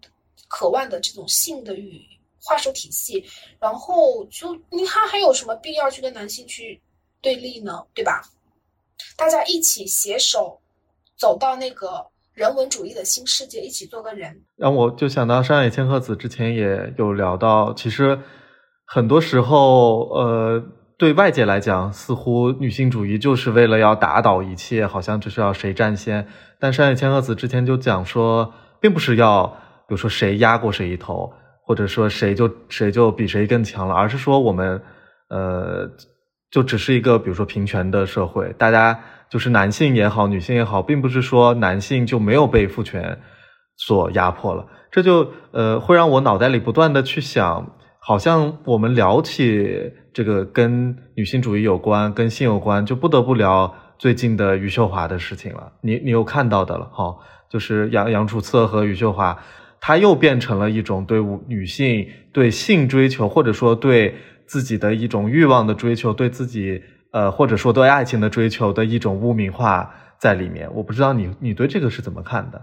[0.50, 2.06] 渴望的这种性的语
[2.44, 3.24] 话术体系，
[3.58, 6.82] 然后就你看还有什么必要去跟男性去
[7.22, 7.86] 对立呢？
[7.94, 8.22] 对吧？
[9.16, 10.60] 大家一起携手
[11.16, 12.06] 走到那个。
[12.34, 14.42] 人文主义的新世界，一起做个人。
[14.56, 18.18] 然后我就想到山野千鹤子之前也有聊到，其实
[18.86, 20.64] 很多时候，呃，
[20.98, 26.26] 对外界来讲，似乎女性主义就是为了要打倒一切，好像就是要谁占先。
[26.58, 31.34] 但山野千鹤子之前就讲说，并不是要，比如说谁压过谁一头，
[31.66, 34.82] 或者说谁就谁就比谁更强了，而是说我们，
[35.28, 35.90] 呃，
[36.50, 38.98] 就只是一个比如说平权的社会，大家。
[39.32, 43.18] 就是男性也好，女性也好，并不是说男性就没有被父权
[43.78, 44.68] 所压迫了。
[44.92, 55.72] 这就呃会让我脑袋里不断的去想，好像我们聊起这个跟女性主义有关、跟性有关，就不得不聊最近的余秀华的事情了。
[55.82, 57.16] 你你又看到的了哈，
[57.50, 59.42] 就是杨杨楚策和余秀华，
[59.80, 64.16] 他又变成了一种对女性对性追求，或者说对
[64.46, 66.84] 自己的一种欲望的追求，对自己。
[67.12, 72.62] 呃，或者说对爱情的追求的一种污名化在里面，我不知道你你对这个是怎么看的？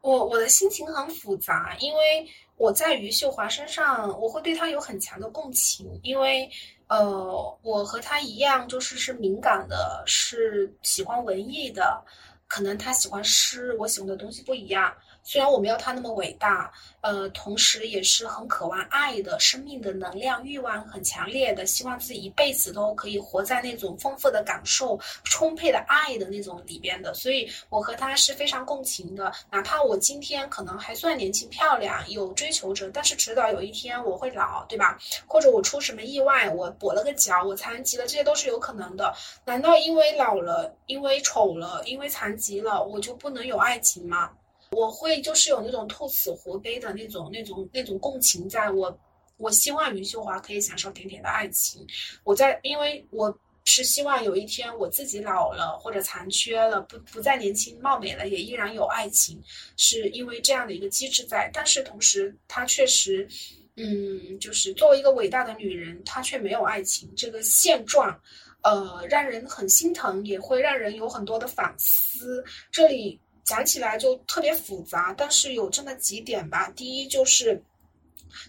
[0.00, 2.26] 我我的心情很复杂，因为
[2.56, 6.50] 我在余秀华身上，我会对她有很强的共情，因为
[6.88, 12.02] 呃，我和她一样，就是是敏感的，是喜欢文艺的，
[12.48, 14.92] 可能她喜欢诗，我喜欢的东西不一样，
[15.24, 27.14] 虽然我没有他那么伟大，呃，同时也是很渴望爱的，生命的能量欲望很强烈的，希望自己一辈子都可以活在那种丰富的感受、充沛的爱的那种里边的。
[27.14, 29.32] 所以我和他是非常共情的。
[29.50, 34.98] 哪怕我今天可能还算年轻漂亮，有追求者，但是迟早有一天我会老，对吧？
[35.26, 39.14] 或者我出什么意外，我跛了个脚，我残疾了，这些都是有可能的。
[39.44, 44.30] 难道因为老了、因为丑了、因为残疾了，我就不能有爱情吗？
[44.72, 48.98] 我会就是有那种兔死狐悲的那种、那种、那种共情，在我，
[49.36, 51.86] 我希望余秀华可以享受甜甜的爱情。
[52.24, 53.32] 我在，因为我
[53.64, 59.38] 是希望有一天我自己老了或者残缺了，不不再年轻貌美了，也依然有爱情，
[59.76, 61.50] 是因为这样的一个机制在。
[61.52, 63.28] 但是同时，她确实，
[63.76, 68.18] 嗯，就是作为一个伟大的女人，她却没有爱情这个现状，
[68.62, 72.42] 呃，让人很心疼，也会让人有很多的反思。
[72.70, 73.20] 这里。
[73.44, 76.72] 讲起来就特别复杂，但是有这么几点吧。
[76.76, 77.60] 第一，就是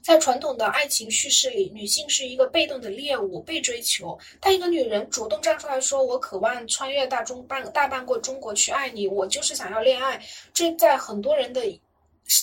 [0.03, 4.17] 在传统的爱情叙事里，女性是一个被动的猎物，被追求。
[4.39, 11.61] 但一个女人主动站出来说：“我渴望穿越大中半大半个中国去爱你，我就是想要恋爱。”这在很多人的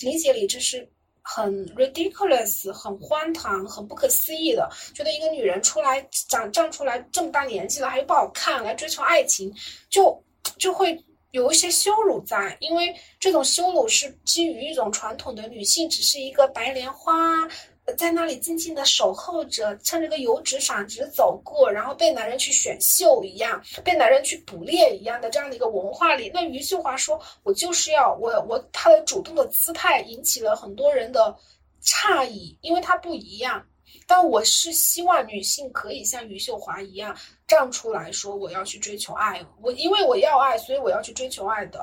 [0.02, 0.86] 理解里，这是
[1.22, 4.68] 很 ridiculous、很荒唐、很不可思议的。
[4.92, 9.54] 觉得一个女人出来长站出来这么大年纪了，还不好看，来追求爱情，
[9.88, 10.20] 就
[10.58, 11.00] 就会。
[11.32, 17.48] 有一些羞辱在，因为这种羞辱是基于一种传统的女性只是一个白莲花，
[17.96, 26.30] 在那里静静的守候着，趁着个油纸纺织走过，然后被男人去选秀一样，被男人去捕猎一样的这样的一个文化里。
[26.34, 31.34] 那余秀华说：“我就是要我我她的主动的姿态引起了很多人的
[31.84, 33.64] 诧异，因为她不一样。”
[34.06, 39.44] 但我是希望女性可以像余秀华一样站出来说，我要去追求爱。
[39.62, 41.82] 我因为我要爱，所以我要去追求爱的。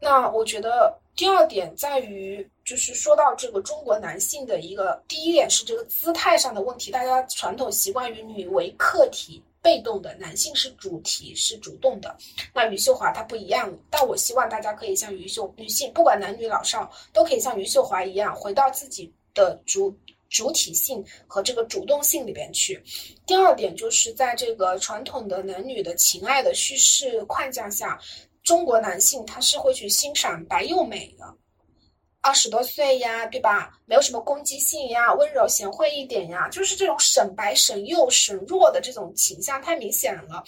[0.00, 6.90] 那我觉得第二点在于，就是说到这个中国男性的一个第一点是这个姿态上的问题。
[6.90, 12.16] 大家传统习惯于女为客体，被动的，男性是主体，是主动的。
[12.52, 19.96] 那余秀华她不一样，但我希望大家可以像余秀女性，不管男女老少，都可以像余秀华一样，回到自己的主。
[20.32, 22.82] 主体性和这个主动性里边去。
[23.26, 28.00] 第二点就是在这个传统的男女的情爱的叙事框架下，
[28.42, 31.24] 中国男性他是会去欣赏白又美的，
[32.22, 33.78] 二十多岁呀，对吧？
[33.84, 40.42] 没有什么攻击性呀，温柔贤惠一点呀，就是这种省白、省幼、省弱的这种倾向太明显了。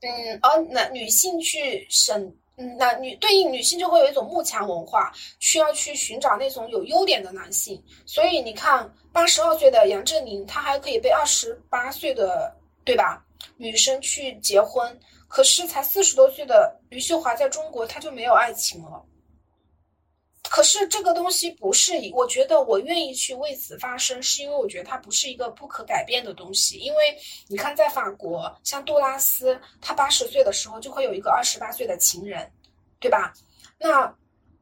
[0.00, 2.34] 嗯，而男女性去省。
[2.56, 7.82] 嗯，那女对应女性就会有一种慕强文化，需要去寻找那种有优点的男性。
[8.06, 13.24] 所以你看，八十二岁的杨振宁，他还可以被二十八岁的对吧
[13.56, 19.02] 女生去结婚，可是才四十多岁的余秀华在中国，他就没有爱情了。
[20.54, 26.76] 可是这个东西不是，我觉得我愿意去为此发声，是因为我觉得它不是一个不可改变的东西。
[26.78, 32.48] 因为你看，在法国，像杜拉斯，他八十岁的时候就会有一个二十八岁的情人，
[33.00, 33.32] 对吧？
[33.80, 34.14] 那，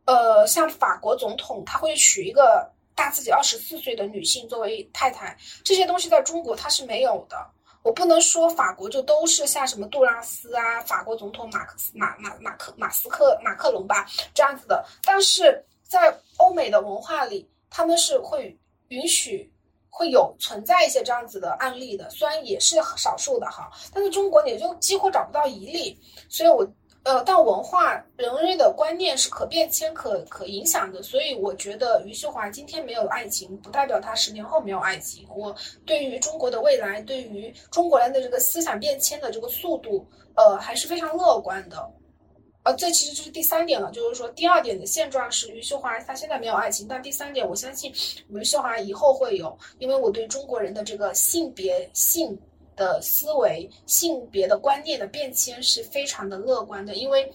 [0.07, 7.37] 呃，像法国总统，他会娶一个大自己二十四岁的女性作为太太，这些东西在中国它是没有的。
[7.83, 15.63] 我不能说法国就都是像什么杜拉斯啊，法国总统马克马马马克马斯克马克龙吧这样子的，但是。
[15.93, 19.53] 在欧美的文化里，他们是会允许
[19.91, 26.01] 会有存在一些这样子的案例的，虽然也是少数的哈，但是中国你就几乎找不到一例。
[26.31, 26.67] 所以，我
[27.03, 35.29] 呃，但文化人类的观念是可变迁、可可影响的，所以我觉得余秀华今天没有爱情，不代表她十年后没有爱情。
[35.37, 41.87] 我对于中国的未来，对于中国人的这个思想变迁的这个速度，呃，还是非常乐观的。
[42.65, 47.93] 呃，这其实就是第三点了，就是说第二点的现状是余秀华她现在没有爱情，但第三点我相信
[48.29, 52.39] 余秀华以后会有，因为我对中国人的这个性别性
[52.77, 57.33] 的思维、性别的观念的变迁是非常的乐观的，因为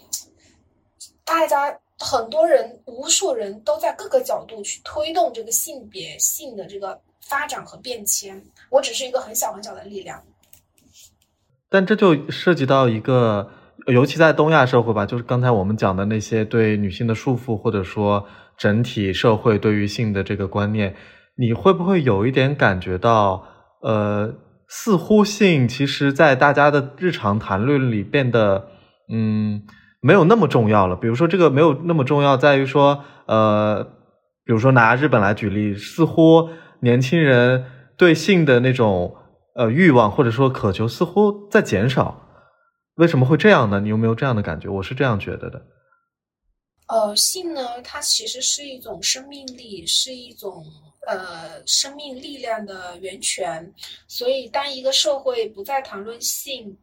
[1.26, 10.24] 大家很多人、无数人都在各个角度去推动这个性别性的这个发展和变迁，我只是一个很小很小的力量，
[11.68, 13.52] 但这就涉及到一个。
[13.88, 18.26] 尤其在东亚社会吧，就是刚才我们讲的那些对女性的束缚，或者说
[18.58, 20.94] 整体社会对于性的这个观念，
[21.38, 23.46] 你会不会有一点感觉到，
[23.82, 24.34] 呃，
[24.68, 28.68] 似乎性其实在大家的日常谈论里变得，
[29.10, 29.64] 嗯，
[30.02, 30.98] 没有那么重要了。
[30.98, 33.86] 比如说这个没有那么重要，在于说，呃，
[34.44, 36.50] 比如说拿日本来举例，似乎
[36.82, 37.64] 年轻人
[37.98, 39.16] 对性的那种
[39.56, 42.24] 呃欲望或者说渴求似乎在减少。
[42.98, 43.80] 为什么会这样呢？
[43.80, 44.68] 你有没有这样的感觉？
[44.68, 45.64] 我是这样觉得的。
[46.88, 50.66] 呃，性呢，它其实是一种生命力，是一种
[51.06, 53.72] 呃生命力量的源泉。
[54.08, 56.76] 所以，当一个社会不再谈论性，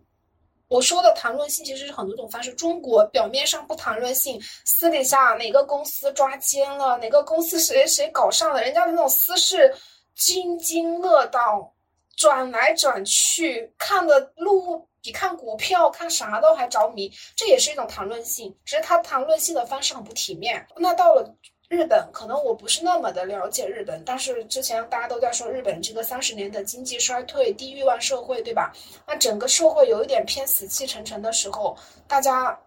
[0.69, 2.55] 我说的谈论性其实是很多种方式。
[2.55, 9.75] 中国表面上不谈论性，私底下哪个公司抓奸了，哪个公司谁谁搞上了，人家的那种私事
[10.15, 11.75] 津津乐道，
[12.17, 14.89] 转来转去，看的路。
[15.05, 20.67] 比看股票、看啥都还着迷，这也是一种谈论性，只是他谈论性的方式很不体面。
[20.77, 21.31] 那到了
[21.69, 28.73] 日本，可能我不是那么的了解日本，但是之前大家都在说日本这个三十年的经济衰退、低欲望社会，对吧？
[29.07, 31.77] 那整个社会有一点偏死气沉沉的时候，
[32.09, 32.59] 大家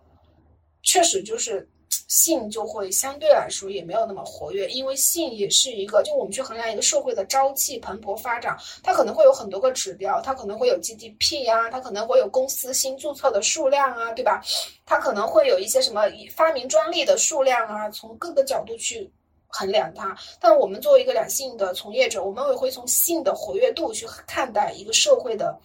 [0.83, 1.67] 确实就是。
[1.89, 14.41] 性就会相对来说也没有那么活跃，因为性也是一个，就我们去衡量一个社会的朝气蓬勃发展，它可能会有很多个指标，它可能会有 GDP 啊，它可能会有公司新注册的数量啊，对吧？
[14.85, 19.11] 它可能会有一些什么发明专利的数量啊，从各个角度去
[19.47, 20.17] 衡量它。
[20.39, 25.57] 但我们作为一个两性的从业者，我们也会从性的活跃度去看待一个社会的。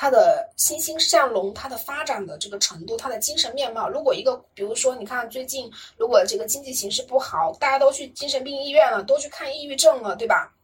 [0.00, 3.88] 他的欣欣向荣，他的发展的这个程度，他的精神面貌。
[3.88, 10.54] 如果一个，比如说，你看最近，如果这个经济形势不好，大家都去精神病医院了，都去看抑郁症了，对吧？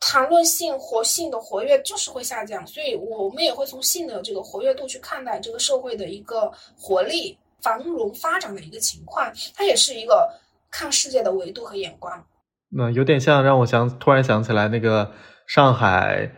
[0.00, 6.50] 谈论性活性的活跃就是会下降，所以我们也会从性的这个活跃度去看待这个社会的一个
[6.80, 9.30] 活力、繁荣发展的一个情况。
[9.54, 10.26] 它也是一个
[10.70, 12.24] 看世界的维度和眼光。
[12.70, 15.12] 那有点像让我想，突然想起来那个
[15.46, 16.30] 上海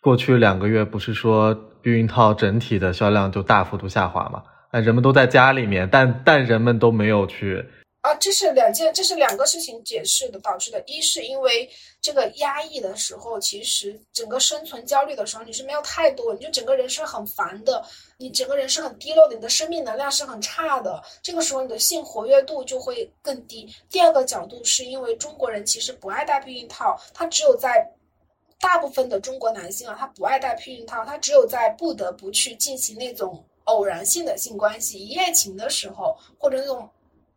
[0.00, 1.66] 过去两个月不是说。
[1.82, 4.42] 避孕套整体的销量就大幅度下滑嘛？
[4.70, 7.64] 哎，人们都在家里面，但但人们都没有去
[8.02, 8.14] 啊。
[8.20, 10.80] 这是两件，这是两个事情解释的导致的。
[10.86, 11.68] 一是因为
[12.00, 17.82] 这个压抑的时候，其实整个生存焦虑的时候，你是没有太多，你就整个人是很烦的，
[18.16, 21.02] 你整个人是很低落的，你的生命能量是很差的。
[21.20, 23.68] 这个时候你的性活跃度就会更低。
[23.88, 27.90] 第二个角度是因为中国人其实不爱戴避孕套，他只有在。
[28.60, 36.88] 大部分的中国男性啊，他不爱戴避孕套，他只有在不得不去进行那种偶然性的性关系、一夜情的时候，或者那种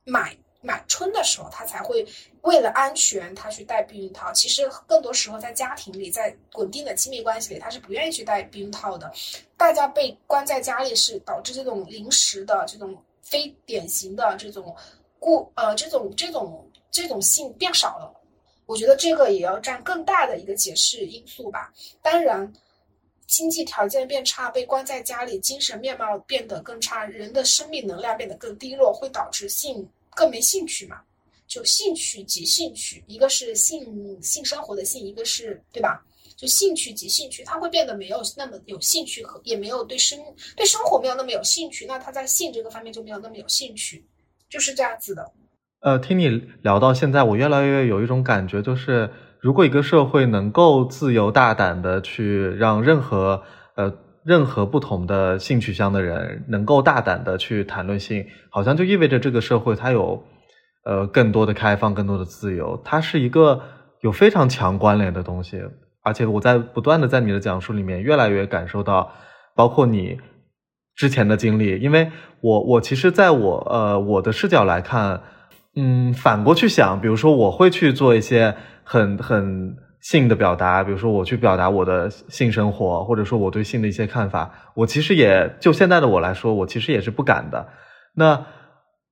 [0.03, 2.05] 买买春的时候，他才会
[2.41, 4.31] 为了安全，他去戴避孕套。
[4.33, 9.11] 其实更多时候在家庭里，在稳定的亲密关系里，他是不愿意去戴避孕套的。
[9.55, 14.75] 大家被关在家里，是导致这种临时的、这种非典型的这种
[15.19, 18.13] 故呃这种这种这种性变少了。
[18.65, 21.73] 我觉得这个也要占更大的一个解释因素吧。
[22.01, 22.51] 当然，
[23.27, 31.01] 经济条件变差，被关在家里，精神面貌变得更差，人的生命能量变得更低落，会导致性更没兴趣嘛？
[31.47, 36.03] 就兴趣及兴趣，一个是性性生活的性，一个是对吧？
[36.35, 40.19] 就兴趣及兴趣，他会变得没有那么有兴趣和也没有对生
[40.55, 44.03] 对生活没有那么有兴趣，那他在性这个方面就没有那么有兴趣，
[44.49, 45.31] 就是这样子的。
[45.83, 49.09] 呃，听你聊到现在，我越来越有一种感觉，就是
[49.41, 53.43] 如果一个社会能够自由大胆的去让任何
[53.75, 60.23] 呃任何不同的性取向的人能够大胆的去谈论性，好像就意味着这个社会它有
[60.85, 63.59] 呃更多的开放，更多的自由，它是一个
[63.99, 65.61] 有非常强关联的东西。
[66.01, 69.11] 而且我在不断的在你的讲述里面，越来越感受到，
[69.53, 70.17] 包括你
[70.95, 72.09] 之前的经历，因为
[72.39, 75.21] 我我其实在我呃我的视角来看。
[75.75, 87.67] 嗯，反过去想，比如说我会去做一些很很性的表达，比如说我去表达我的性生活，或者说我对性的一些看法，我其实也就现在的我来说，我其实也是不敢的。
[88.15, 88.45] 那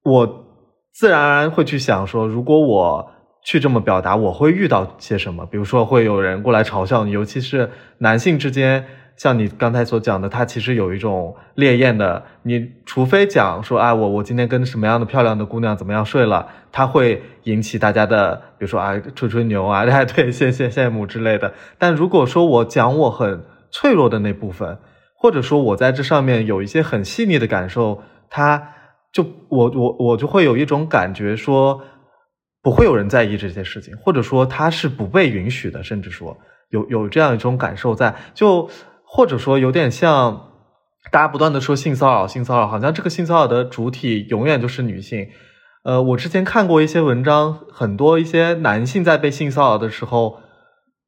[0.03, 0.45] 我
[0.93, 3.11] 自然而然会去想说，如果我
[3.43, 5.45] 去这么表达，我会遇到些什么？
[5.47, 8.85] 比如说会有人过来嘲笑你，尤其是男性之间。
[9.21, 12.23] 像你刚才所讲的，他其实有一种烈焰的。
[12.41, 21.53] 你除非讲说，啊，我我今天跟什么样的漂亮的姑娘怎么样睡了，他会引起大家的，比如说啊，吹吹牛啊， 哎，对，羡羡羡慕之类的。
[21.77, 24.79] 但如果说我讲我很脆弱的那部分，
[25.15, 28.69] 或者说我在这上面有一些很细腻的感受，他
[29.13, 31.79] 就我我我就会有一种感觉说，
[32.63, 36.35] 不会有人在意这些事情，或者说他是不被允许的，甚至说
[36.71, 38.67] 有有这样一种感受在就。
[39.13, 40.51] 或者说有点像，
[41.11, 45.27] 大家不断的说性骚扰，性骚扰，好像这个性骚扰的主体永远就是女性。
[45.83, 50.39] 呃，我之前看过一些文章，很多一些男性在被性骚扰的时候，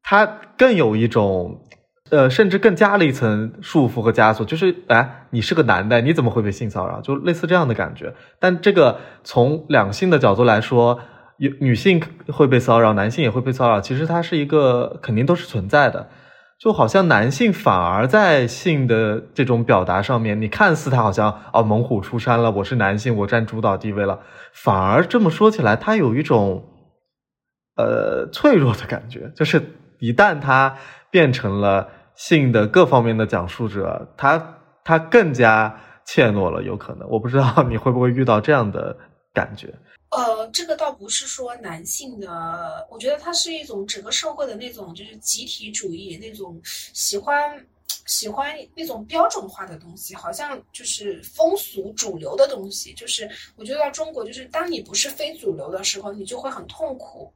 [0.01, 0.26] 他
[0.58, 1.62] 更有一种，
[2.10, 6.99] 呃，甚至更加了一层束缚和枷锁，就是，哎，你是个男的，你怎么会被性骚扰？
[6.99, 8.14] 就类似这样的感觉。
[8.38, 10.99] 但这个从两性的角度来说，
[11.38, 16.10] 有女性会被骚扰，男性也会被骚扰，其实它是一个肯定都是存在的。
[16.60, 24.20] 就好像男性反而在性的这种表达上面，你看似他好像哦猛虎出山了，我是男性，我占主导地位了，
[24.54, 26.64] 反而这么说起来，他有一种
[27.76, 29.62] 呃脆弱的感觉，就是
[29.99, 30.78] 一旦他
[31.12, 35.76] 变成了性的各方面的讲述者，他他更加
[36.06, 38.95] 怯懦了，有可能，我不知道你会不会遇到这样的
[39.34, 39.74] 感觉。
[40.16, 47.66] 呃，这个倒不是说男性的，我觉得它是一种整个社会的那种就是集体主义，那种喜欢
[48.05, 52.93] 喜欢那种标准化的东西，好像就是风俗主流的东西。
[52.93, 57.32] 就是我觉得在中国，就是当你不是非主流的时候，你就会很痛苦。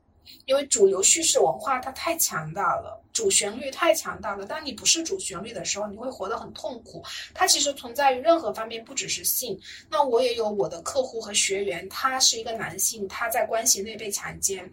[0.45, 4.45] 因为主流叙事文化它太强大了，主旋律太强大了。
[4.45, 7.03] 当你不是主旋律的时候，你会活得很痛苦。
[7.33, 9.59] 它其实存在于任何方面，不只是性。
[9.89, 14.71] 那我也有我的客户和学员，他是一个男性，他在关系内被强奸，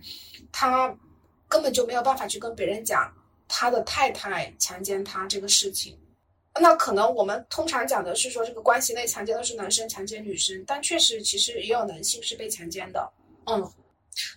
[0.53, 0.95] 他
[1.49, 3.13] 根本就没有办法去跟别人讲
[3.49, 5.99] 他的太太强奸他这个事情。
[6.61, 13.13] 那可能我们通常讲的是说，这个关系内强奸的是男生强奸女生，但确实其实也有男性是被强奸的。
[13.47, 13.73] 嗯。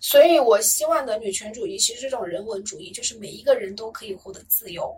[0.00, 4.92] 所以，我希望的女权主义其实这种人文主义，就是每一个人都可以获得自由，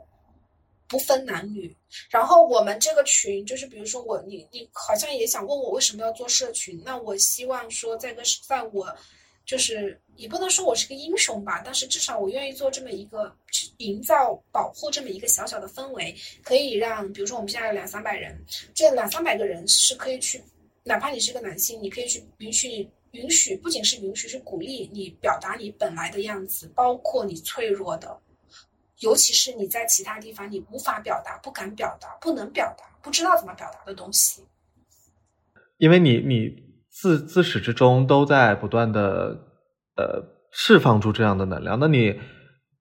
[0.88, 1.76] 不分男女。
[2.08, 6.80] 然后我们这个群，就是比如说我，你你好像也想问我为什么要做社群？
[6.84, 8.94] 那我希望说，在个在我，
[9.44, 13.30] 就是也不能说我是个英雄吧，但是至少我愿意做这么一个，
[13.78, 18.34] 营造保护这么一个小小的氛围，可以让比如说我们现在有两三百人，
[18.74, 20.42] 这两三百个人是可以去，
[20.84, 22.88] 哪怕你是个男性，你可以去允许。
[23.12, 28.16] 允许不仅是允许，是鼓励你表达你本来的样子，包括你脆弱的，
[29.00, 34.44] 尤其是你在其他地方你无法表达、不敢表达、不能表达、不知道怎么表达的东西。
[35.78, 36.54] 因为你你
[36.88, 39.36] 自自始至终都在不断的
[39.96, 42.20] 呃释放出这样的能量，那你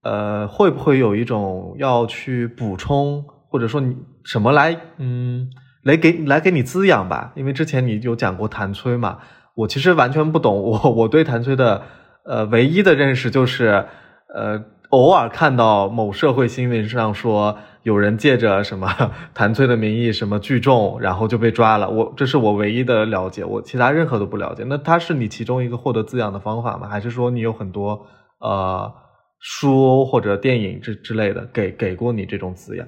[0.04, 5.50] 呃会不会有一种要去补充，或者说你什么来嗯
[5.82, 7.34] 来给来给你滋养吧？
[7.36, 9.20] 因为之前你有讲过弹催嘛。
[9.56, 11.82] 我其实完全不懂，我我对谭崔的
[12.24, 13.86] 呃唯一的认识就是，
[14.34, 18.88] 呃偶尔看到某社会新闻上说有人借着什么
[19.34, 21.90] 谭崔的名义什么聚众，然后就被抓了。
[21.90, 24.64] 我这是我唯一的了解，我其他任何都不了解。
[24.68, 26.88] 那他是你其中一个获得滋养的方法吗？
[26.88, 28.08] 还是说你有很多
[28.40, 28.92] 呃
[29.40, 32.88] 书或者电影之之类的给给过你这种滋养？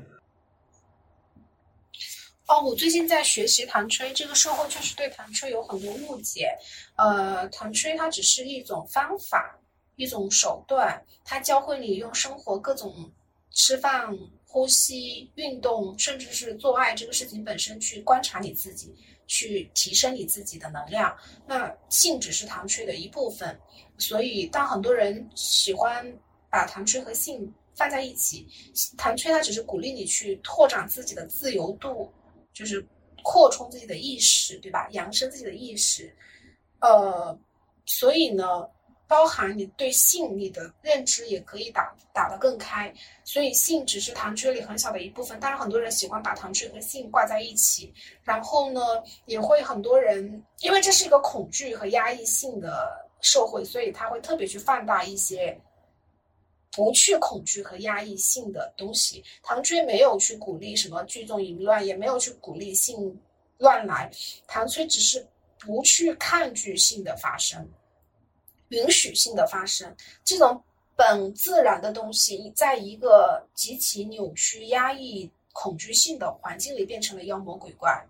[2.52, 6.50] 哦，我最近在学习弹吹，这个社会确实对弹吹有很多误解。
[6.98, 9.58] 呃，弹吹它只是一种方法，
[9.96, 13.10] 一种手段，它教会你用生活各种
[13.52, 14.14] 吃饭、
[14.46, 18.94] 呼吸、运动，甚至是做爱这个事情本身去观察你自己，
[19.28, 21.16] 去提升你自己的能量。
[21.48, 23.58] 那性只是弹吹的一部分，
[23.98, 26.06] 所以当很多人喜欢
[26.50, 28.46] 把弹吹和性放在一起，
[28.98, 32.12] 弹吹它只是鼓励你去拓展自己的自由度。
[32.62, 32.86] 就是
[33.24, 34.88] 扩充自己的意识，对吧？
[34.92, 36.16] 扬升自己的意识，
[36.80, 37.36] 呃，
[37.88, 38.70] 所以呢，
[39.08, 42.94] 包含你对性你的认知也可以打打得更开。
[43.24, 47.92] 所以性只是糖吹里很小的一部分，当然很多人喜欢把糖吹和性挂在一起，
[48.24, 48.80] 然后呢，
[49.26, 52.92] 也会很多人因为这是一个恐惧和压抑性的
[53.22, 55.60] 社会，所以他会特别去放大一些。
[56.74, 63.20] 不去恐惧和压抑性的东西，唐崔没有去鼓励什么聚众淫乱，也没有去鼓励性
[63.58, 64.10] 乱来。
[64.48, 65.28] 唐崔只是
[65.60, 67.68] 不去抗拒性的发生，
[68.70, 69.94] 允许性的发生。
[70.24, 70.64] 这种
[70.96, 78.02] 本自然的东西，在一个极其扭曲、压抑、恐惧性的环境里，变成了妖魔鬼怪。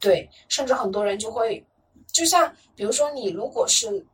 [0.00, 1.62] 对，甚至很多人就会，
[2.10, 4.06] 就像比如说，你如果是。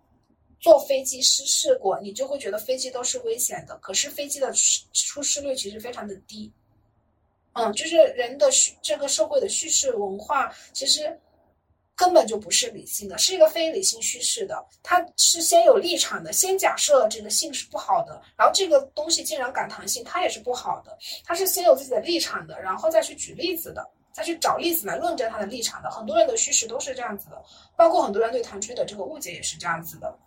[0.65, 3.77] 坐飞机失事过，你就会觉得飞机都是危险的。
[3.83, 4.51] 可是飞机的
[4.95, 6.51] 出事率其实非常的低。
[7.53, 8.49] 嗯，就是人的
[8.81, 11.21] 这个社会的叙事文化，其实
[11.95, 14.65] 根本就不是理性的，是一个非理性叙事的。
[14.83, 20.97] 它是先有立场的，先假设这个性是不好的，然后这个东西竟然感弹性，它也是不好的。
[21.27, 25.91] 它是先有自己的立场的，然后再去举例子的，再去找例子来论证他的立场的。
[25.91, 27.45] 很多人的叙事都是这样子的，
[27.77, 30.19] 包括很多人对弹吹的这个误解也是这样子的。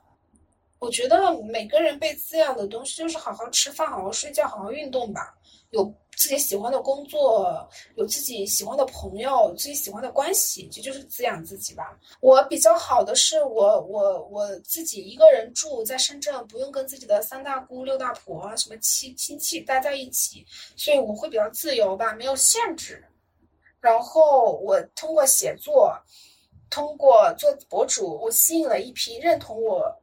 [0.80, 5.34] 我觉得每个人被滋养的东西就是好好吃饭、好好睡觉、好好运动吧。
[5.72, 5.84] 有
[6.16, 12.00] 自己喜欢的工作，有自己喜欢的朋友，自己喜欢的关系，这就是滋养自己吧。
[12.22, 20.46] 我比较好的是我我我自己一个人住在深圳，不用跟自己的三大姑六大婆什么亲亲戚待在一起，
[20.78, 23.04] 所以我会比较自由吧，没有限制。
[23.82, 25.94] 然后我通过写作，
[26.70, 29.94] 通过做博主，我吸引了一批认同我。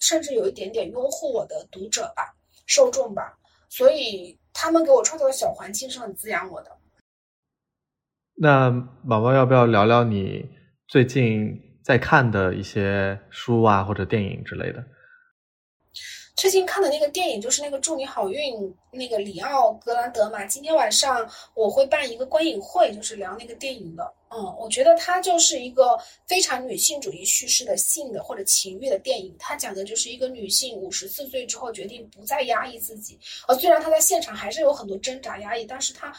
[0.00, 2.34] 甚至有一点点拥护我的读者吧，
[2.66, 3.38] 受众吧，
[3.68, 6.70] 所以他们给我创造的小环境是很滋养我的。
[8.34, 8.70] 那
[9.02, 10.48] 毛毛要不要聊聊你
[10.86, 14.84] 最近在看的一些书啊，或者电影之类的？
[16.38, 18.54] 最近看的那个电影就是那个《祝你好运》，
[18.92, 20.44] 那个里奥格兰德嘛。
[20.44, 24.14] 今天晚上我会办一个观影会，就是聊那个电影的。
[24.28, 29.34] 嗯，我觉得它就是一个非常女性主义叙事的性的或者情欲的电影。
[29.36, 33.18] 它讲的就是一个女性五十四岁之后决定不再压抑自己，
[33.48, 36.14] 呃，虽然她在现场还是有很多挣扎压抑，但是她。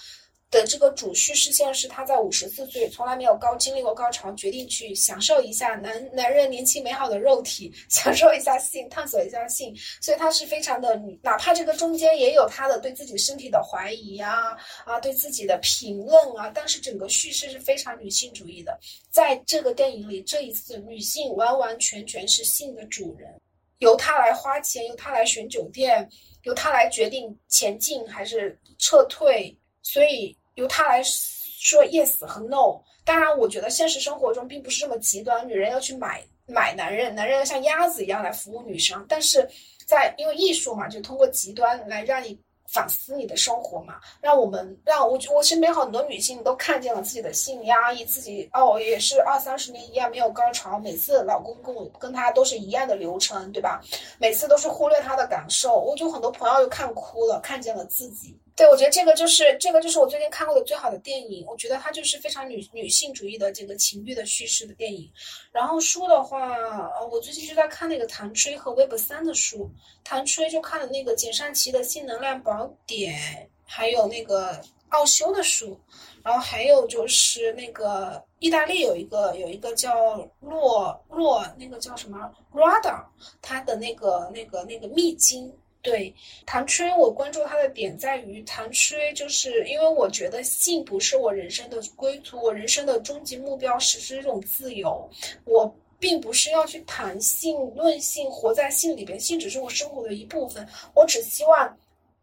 [0.52, 18.76] 的这个主叙事线是他在五十四岁从来没有高经历过高潮，决定去享受一下男男人年轻美好的肉体， 享受一下性，探索一下性，所以他是非常的，哪怕这个中间也有他的对自己身体的怀疑啊啊，对自己的评论啊，但是整个叙事是非常女性主义的。
[19.12, 23.30] 在这个电影里，这一次女性完完全全是性的主人，
[23.78, 26.10] 由她来花钱，由她来选酒店，
[26.42, 30.36] 由她来决定前进还是撤退，所以。
[30.60, 39.04] 由他来说 yes 和 no，当然，我觉得现实生活中并不是这么极端，女人要去买买男人，男人要像鸭子一样来服务女生。
[39.08, 39.50] 但是
[39.88, 53.82] 在因为艺术嘛，就通过极端来让你反思你的生活嘛，让我们让我我身边很多女性都看见了自己的性压抑，自己哦也是二三十年一样没有高潮，每次老公跟我跟他都是一样的流程，对吧？
[54.20, 58.40] 每次都是忽略他的感受，我就很多朋友又看哭了，看见了自己。
[58.60, 61.46] 对，我觉得这个就是这个就是我最近看过的最好的电影。
[61.48, 65.10] 我觉得它就是非常女女性主义的这个情欲的叙事的电影。
[65.54, 66.58] 然后书的话，
[66.90, 69.72] 呃，我最近就在看那个谭吹和 Web 三的书。
[70.04, 75.80] 谭吹就看了那个简善奇的性能量宝典，还有那个奥修的书。
[76.22, 83.06] 然后还有就是那个意大利有一个有一个叫洛洛那个叫什么 Rada，
[83.42, 85.50] 他的那个那个那个秘经。
[85.82, 86.14] 对，
[86.46, 95.10] 唐吹，我关注他的点在于，唐吹就是因为我觉得性不是我人生的归途，我人生的终极目标是是一种自由。
[95.46, 100.68] 我并不是要去谈性论性，活在性里边，性只是我生活的一部分。
[100.94, 101.78] 我只希望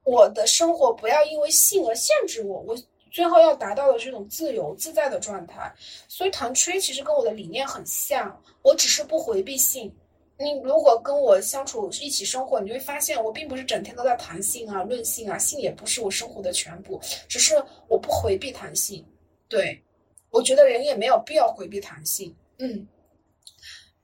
[0.04, 2.76] 我的生活不要因为性而限制我，我
[3.10, 5.72] 最后要达到的是一种自由自在的状态。
[6.08, 9.90] 所以，唐吹其实跟我的理念很像，我只是不回避性。
[10.38, 17.54] 你如果跟我相处一起生活，你会发现我并不是整天都在谈性啊、论性啊，性也不是我生活的全部，只是
[17.88, 19.02] 我不回避谈性。
[19.48, 19.82] 对，
[20.28, 22.36] 我觉得人也没有必要回避谈性。
[22.58, 22.86] 嗯，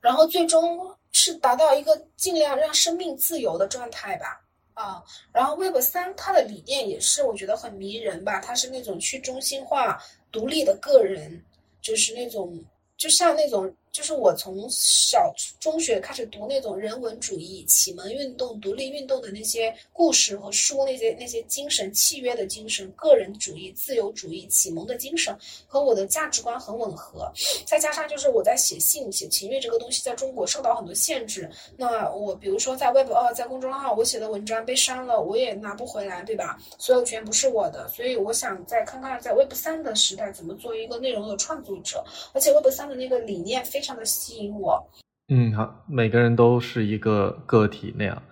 [0.01, 0.79] 然后最终
[1.11, 4.41] 是达到一个尽量让生命自由的状态吧。
[4.73, 11.45] 啊，然后 Web 三它的理念也是我觉得很迷人吧，它是那种去中心化、独立的个人，
[11.79, 12.59] 就是那种
[12.97, 13.71] 就像那种。
[13.93, 25.37] 就是我从小中学开始读那种人文主义、启蒙运动、独立运动的那些故事和书，那些那些精神、契约的精神、个人主义、自由主义、启蒙的精神，
[25.67, 27.31] 和我的价值观很吻合。
[27.67, 31.47] 再加上就是我在写信、写情欲这个东西，在中国受到很多限制。
[31.77, 36.59] 那我比如说在 Web 二，在公众号我写的文章被删了，我也拿不回来，对吧？
[36.79, 42.03] 所有权不是我的，所以我想再看看在 Web 三的时代怎么做一个内容的创作者。
[42.33, 43.82] 而且 Web 三的那个理念非。
[43.83, 44.81] 非常的吸引我，
[45.27, 48.23] 嗯，好，每个人都是一个个体那样，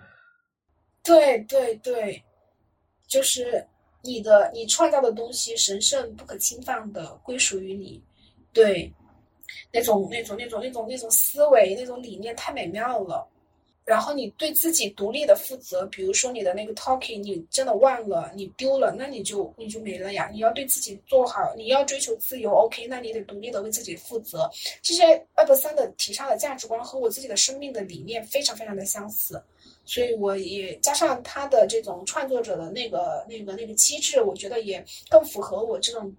[1.04, 2.22] 对对对，
[3.06, 3.62] 就是
[4.02, 8.02] 你的你创造的东西神圣不可侵犯的归属于你，
[8.50, 8.90] 对，
[9.70, 13.28] 那种那种那种那种那种思维那种理念太美妙了。
[13.84, 20.30] 然后你对自己独立的负责，比如说你的那个 talking，你真的忘了，你丢了，那你就你就没了呀。
[20.32, 24.48] 你要对自己做好，你要追求自由，OK，那你得独立的为自己负责。
[24.82, 25.04] 这些
[25.36, 29.42] Web 三的提倡的价值观和我自己的生命的理念非常非常的相似，
[29.84, 36.14] 所以我也加上他的这种创作者的那个那个那个机制，我觉得也更符合我这种。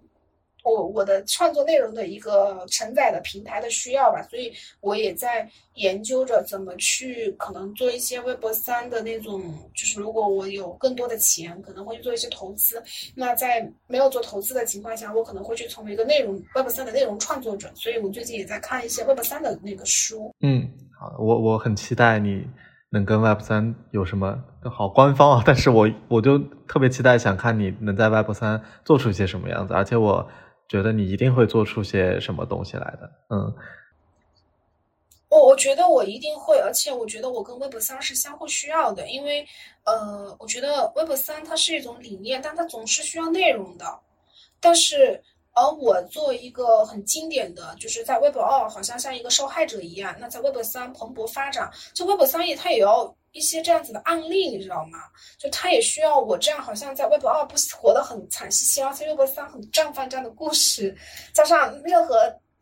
[0.63, 9.41] 我我的创作内容的一个承载的平台的需要吧，所以我也在研究着怎么去可能做一些微博三的那种，
[9.75, 12.81] 就是如果我有更多的钱，可能会去做一些投资。
[13.13, 17.69] 那在没有做投资的情况下，我可能会去成为一个内容 Web 三的内容创作者。
[17.75, 20.33] 所以我最近也在看一些 Web 三的那个书。
[20.41, 20.65] 嗯，
[20.97, 22.47] 好，我我很期待你
[22.89, 30.25] 能跟 Web 三有什么好官方啊，但是我我就特别期待想看你能在 Web 三做出一些什么样子，而且我。
[30.73, 33.53] 觉得你一定会做出些什么东西来的，嗯，
[35.29, 39.45] 我我觉得我一定会，而且我觉得我跟 Web 三是相互需要的，因为
[39.83, 43.85] 呃，我觉得 Web 三它是一种理念，但它总是需要内容的，
[44.59, 45.21] 但是
[45.51, 53.15] 而我作为一个很经典的，就是在 Web 二好像像一个受害者一样，那在 Web 三蓬勃发展，就 Web 三也它也要。
[53.33, 54.99] 一些这样子的案例，你知道吗？
[55.37, 60.95] 就他也需要我这样，好像在微博二不活得很惨兮兮，而且微博三很绽放这样的故事，
[61.33, 62.15] 加上任何。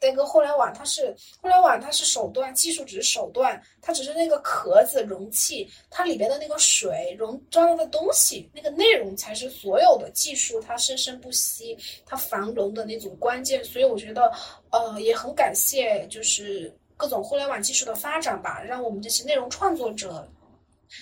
[0.04, 13.64] 那个互联网，它是互联网，它是手段，技术只是手段，它只是那个壳子容器，它里边的那个水容装的东西，那个内容才是所有的技术它生生不息，它繁荣的那种关键。
[13.64, 14.32] 所以我觉得，
[14.72, 20.28] 呃，也很感谢，就是各种互联网技术的发展吧，让我们这些内容创作者，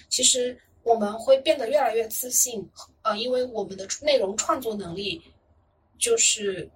[0.09, 2.69] 其实我们会变得越来越自信，
[3.01, 5.21] 呃，因为我们的内容创作能力，
[5.97, 6.69] 就是。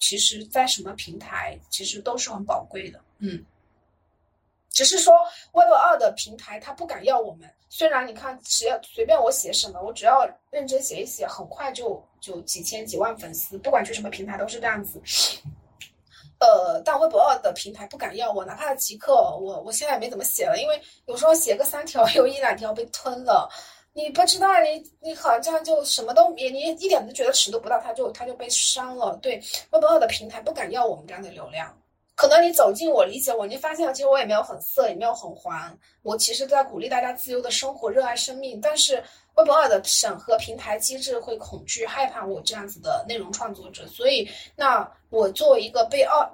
[0.00, 3.00] 其实，在什么平台，其实都是很宝贵的。
[3.20, 3.42] 嗯，
[4.68, 5.14] 只是说
[5.52, 7.48] Web 二的平台它不敢要我们。
[7.70, 15.00] 虽然你看，只要随便我写什么，我只要认真写一写，很快就就几千几万粉丝，不管去什么平台都是这样子。
[16.44, 23.48] 呃，但微博二的平台不敢要我，哪怕极客，我我现在也没怎么写了，因为有时候写个三条，有一两条被吞了。
[23.94, 29.16] 你不知道，你你好像就什么都也你一点都觉得尺度不到，他就他就被删了。
[29.22, 31.74] 对微博二的平台不敢要我们这样的流量。
[32.16, 35.76] 可能你走近我，理解我，你发现，其实我也没有很色，也没有很黄。
[36.02, 38.60] 我其实在鼓励大家自由的生活，热爱生命。
[38.60, 39.02] 但是
[39.36, 43.86] Web 二的审核平台机制会恐惧、害怕我这样子的内容创作者。
[43.86, 46.28] 所以，那我作为一个被二，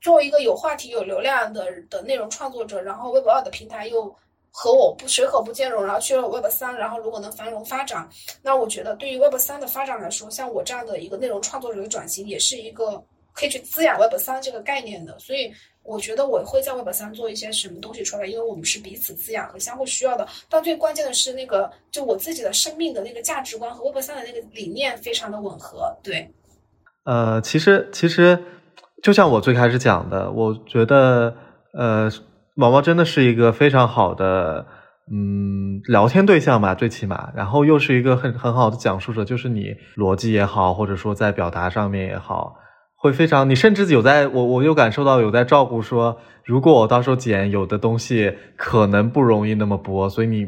[0.00, 4.14] 作为一个有话题、有流量的的内容创作者，然后 Web 二的平台又。
[4.58, 8.08] 和我不水火不兼容，然后去了 Web 三，然后如果能繁荣发展，
[8.40, 13.04] 那我觉得对于 Web 三的发展来说，像我这样的一个内容创作者的转型，也是一个
[13.36, 15.16] 可以去滋养 Web 三这个概念的。
[15.18, 20.26] 所以我觉得我会在 Web 三做一些什么东西出来，因为我们是彼此滋养和相互需要的。
[20.48, 25.94] 但最关键的是那个，就我自己的生命的那个价值观和 Web 三的那个理念非常的吻合。
[26.02, 26.28] 对，
[27.04, 28.42] 呃，其实其实
[29.02, 31.36] 就像我最开始讲的，我觉得
[31.72, 32.10] 呃。
[32.58, 34.64] 毛毛真的是一个非常好的，
[35.12, 42.56] 嗯，聊天对象吧，最起码，然后又是一个很很好的讲述者，就是你逻辑也好，或者说在表达上面也好，
[43.06, 50.46] 会非常，你甚至有在我我有感受到有在照顾，说如果我到时候剪有的东西可能不容易那么播，所以你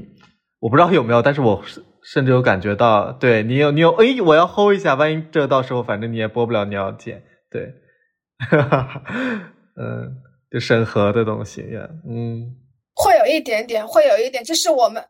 [0.61, 1.63] 我不知道有没有，但是我
[2.03, 7.73] 甚至有感觉到，对你有你有，哎，我要 hold 一下，万一这到时候反正你也播不了，你要剪，对，
[9.81, 10.23] 嗯。
[10.51, 11.63] 就审核的东西，
[12.09, 12.57] 嗯，
[12.95, 15.05] 会有一点点，会有一点，这是我们，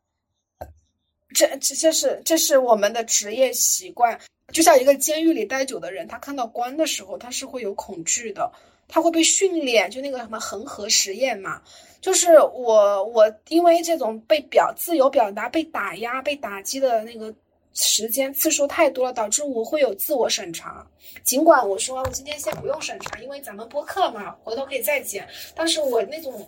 [1.33, 4.19] 这这这是这是我们的职业习惯。
[4.53, 8.51] 就像一个监狱里待久的人，他看到光的时候，他是会有恐惧的，
[8.89, 11.61] 他会被训练，就那个什么恒河实验嘛。
[12.01, 17.35] 就是我我因为这种被表自由表达被打压、被打击的那个。
[17.81, 20.85] 时间次数太多了，导致我会有自我审查。
[21.23, 25.25] 尽管我说我今天先不用审查，因为咱们播客嘛，回头可以再剪。
[25.55, 26.45] 但是我那种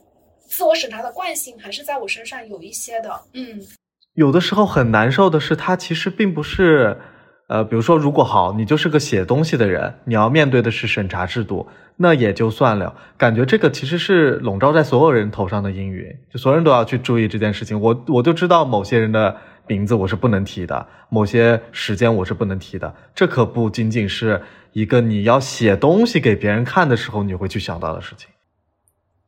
[0.49, 3.21] 自我审查的惯性还是在我身上有一些的。
[3.33, 3.65] 嗯，
[4.15, 6.99] 有的时候很难受的是，它其实并不是，
[7.51, 12.95] 呃，比如说，如果好，你就是个写东西的人，你要面对的是审查制度，那也就算了。
[13.19, 17.81] 感觉这个其实是笼罩在所有人头上的阴云，就所有人都要去注意这件事情。
[17.81, 19.37] 我我就知道某些人的。
[19.67, 22.93] 名字我是不能提的，某些时间我是不能提的。
[23.15, 24.43] 这可不仅仅是
[24.73, 28.27] 一个你要写东西给别人看的时候你会去想到的事情。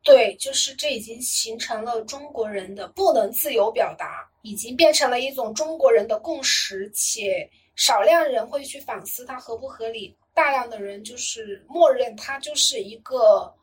[0.03, 4.05] 对，就是这已经形成了中国人的不能自由表达，
[4.41, 13.53] 已经变成了一种中国人的共识，且少量人会去反思它合不合理，大量的人就是默认它就是一个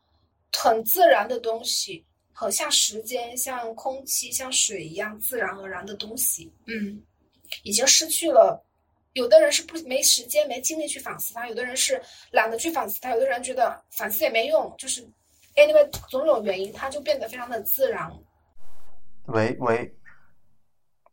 [0.52, 2.04] 很自然的东西。
[2.32, 6.98] 很像时间、像空气、像水一样自然而然的东西，嗯，
[7.64, 8.64] 已经失去了。
[9.12, 12.00] 有的人是不没时间、没精力去反思它；有的人是
[12.30, 14.74] 懒得去反思它；有的人觉得反思也没用。
[14.78, 15.06] 就是
[15.54, 18.10] anyway 种种原因，它就变得非常的自然。
[19.26, 19.94] 喂喂，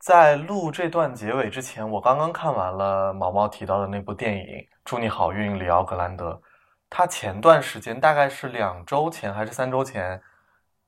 [0.07, 4.43] 在录这段结尾之前，我刚刚看完了毛毛提到的那部电影
[4.85, 6.41] 《祝你好运》，里奥格兰德。
[6.89, 10.21] 他前段时间，大概是两周前还是三周前。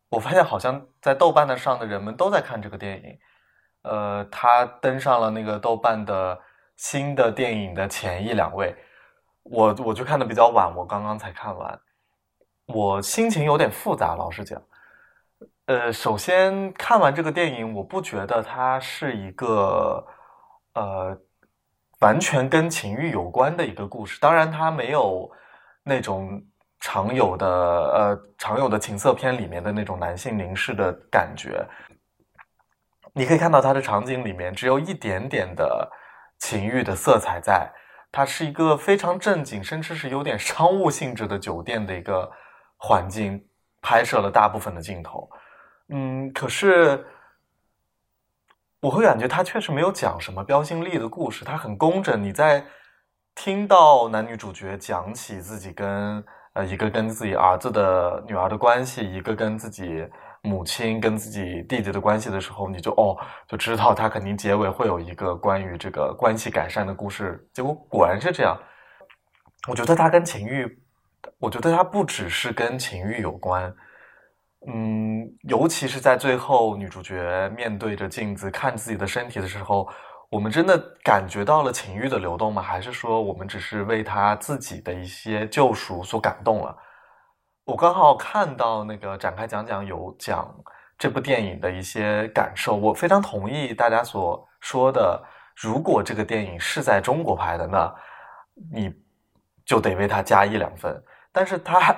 [0.08, 3.20] 我发现好像在豆瓣的上的人们都在看这个电影，
[3.82, 6.40] 呃，他登上了那个豆瓣的
[6.78, 8.74] 新的电影的前一两位。
[9.44, 11.78] 我我就看的比较晚，我刚刚才看完，
[12.68, 14.62] 我心情有点复杂，老实讲。
[15.70, 20.04] 呃，首先看完这个电影，我不觉得它是一个
[20.74, 21.16] 呃
[22.00, 25.32] 完全跟情欲有关的一个故事，当然它没有
[25.84, 26.44] 那种。
[26.82, 31.62] 常有的呃，常有的情色片里面的那种男性凝视的感觉，
[33.12, 35.92] 你可以看到它的场景里面只有一点点的
[36.38, 37.70] 情欲的色彩在。
[38.14, 42.32] 它是一个非常正经，甚至是有点商务性质的酒店的一个
[42.78, 43.46] 环境，
[43.82, 45.30] 拍摄了大部分的镜头。
[45.90, 47.06] 嗯，可是
[48.80, 52.22] 我会感觉他确实没有讲什么标新立异的故事，他很工整。
[52.22, 52.64] 你在
[53.36, 56.24] 听到男女主角讲起自己跟
[56.54, 60.08] 呃一个跟自己儿子的女儿的关系，一个跟自己
[60.44, 63.18] 母亲跟自己弟弟的关系的时候，你就哦
[63.48, 67.46] 就知道他肯定结尾会有一个关于这个关系改善的故事。
[67.54, 68.58] 结果果然是这样。
[69.68, 70.82] 我觉得他跟情欲，
[71.40, 73.74] 我觉得他不只是跟情欲有关。
[74.68, 79.88] 嗯，尤其是在最后，女主角面对着镜子看自己的身体的时候，
[80.30, 82.62] 我们真的感觉到了情欲的流动吗？
[82.62, 86.78] 还是说我们只是为她自己的一些救赎所感动了？
[87.64, 90.54] 我刚好看到那个展开讲讲有讲
[90.98, 95.24] 这部电影的一些感受，我非常同意大家所说的，
[95.56, 97.96] 如果这个电影是在中国拍的，那
[98.74, 98.94] 你
[99.66, 101.02] 就得为它加一两分，
[101.32, 101.96] 但是它。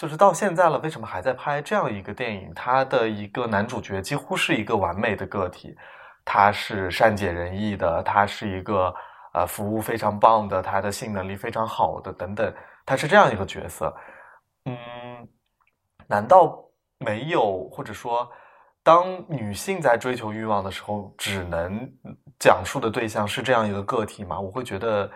[0.00, 2.50] 就是到现在了，为什么还在拍这样一个电影？
[2.54, 5.76] 他的一个男主角几乎是一个完美的个体，
[6.24, 8.94] 他是善解人意的，他是一个
[9.34, 12.50] 呃服务非常棒的，他的性能力非常好的等等，
[12.86, 13.94] 他是这样一个角色。
[14.64, 14.74] 嗯，
[16.08, 16.64] 难道
[17.00, 18.26] 没有或者说，
[18.82, 21.86] 当女性在追求欲望的时候，只能
[22.38, 24.40] 讲述的对象是这样一个个体吗？
[24.40, 25.10] 我会觉得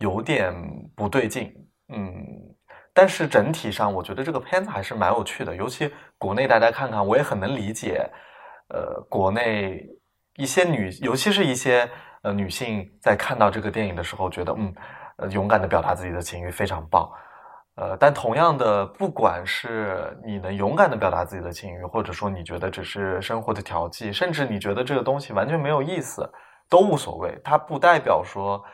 [0.00, 0.52] 有点
[0.94, 1.50] 不对劲。
[1.88, 2.54] 嗯。
[2.96, 5.54] 但是整体上，我觉得这个片子还是蛮有趣的。
[5.54, 8.10] 尤其国内大家看看，我也很能理解。
[8.70, 9.86] 呃，国内
[10.36, 11.86] 一些女，尤其是一些
[12.22, 14.74] 呃女性，在看到这个电影的时候，觉得嗯，
[15.18, 17.06] 呃，勇敢的表达自己的情绪非常棒。
[17.74, 26.26] 呃，但同样的，不管是你能勇敢的表达自己的情绪，或者说你觉得只是生活的调剂，甚至你觉得这个东西完全没有意思，
[26.70, 27.38] 都无所谓。
[27.44, 28.64] 它不代表说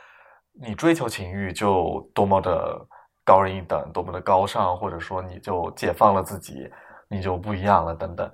[0.64, 2.86] 你追求情欲就多么的。
[3.24, 6.68] 高人一等，多么的高尚，或者说你就解放了自己，
[7.08, 8.32] 你就不一样了，等等。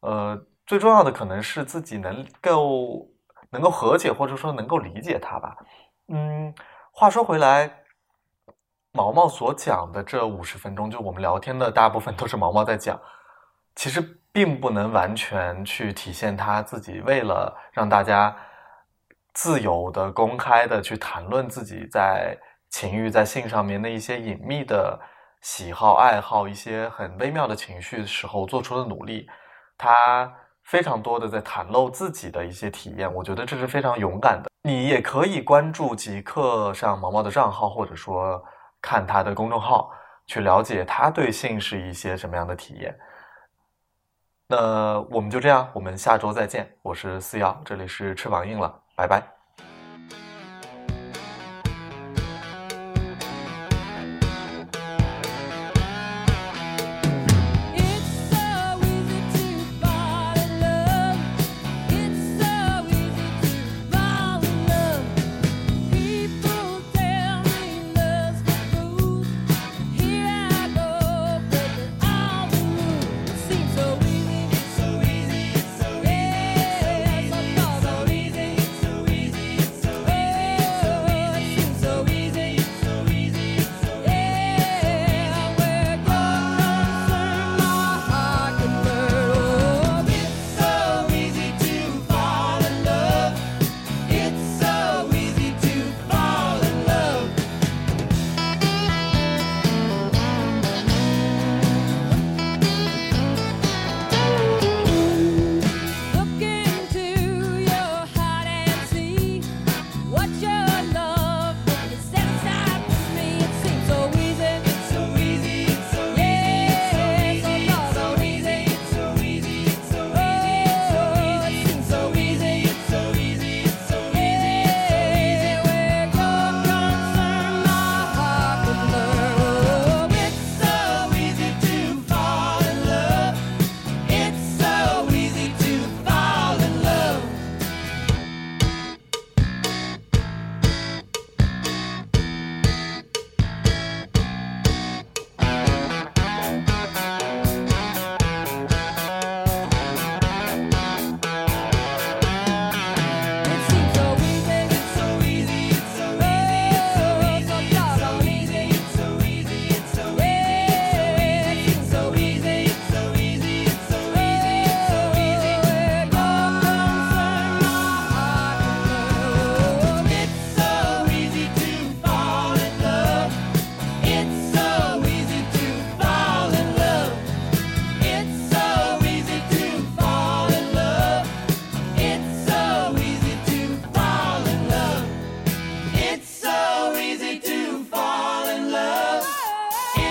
[0.00, 3.06] 呃，最重要的可能是自己能够
[3.50, 5.54] 能够和解，或者说能够理解他吧。
[6.08, 6.54] 嗯，
[6.90, 7.70] 话说回来，
[8.92, 12.98] 毛毛所讲的这五十分钟，就我们聊天的大部分都是毛毛在讲，
[13.74, 14.00] 其实
[14.32, 18.34] 并不能完全去体现他自己为了让大家
[19.34, 22.38] 自由的、公开的去谈论自己在。
[22.70, 24.98] 情欲在性上面的一些隐秘的
[25.42, 29.28] 喜好、爱好，一些很微妙的情绪时候做出的努力，
[29.76, 30.32] 他
[30.64, 34.50] 非常多的在袒露自己的一些体验，我觉得这是非常勇敢的。
[34.62, 38.42] 你也可以关注极客上毛毛的账号，或者说
[38.80, 39.90] 看他的公众号，
[40.26, 42.96] 去了解他对性是一些什么样的体验。
[44.46, 46.70] 那我们就这样，我们下周再见。
[46.82, 49.39] 我是四瑶，这里是翅膀硬了，拜拜。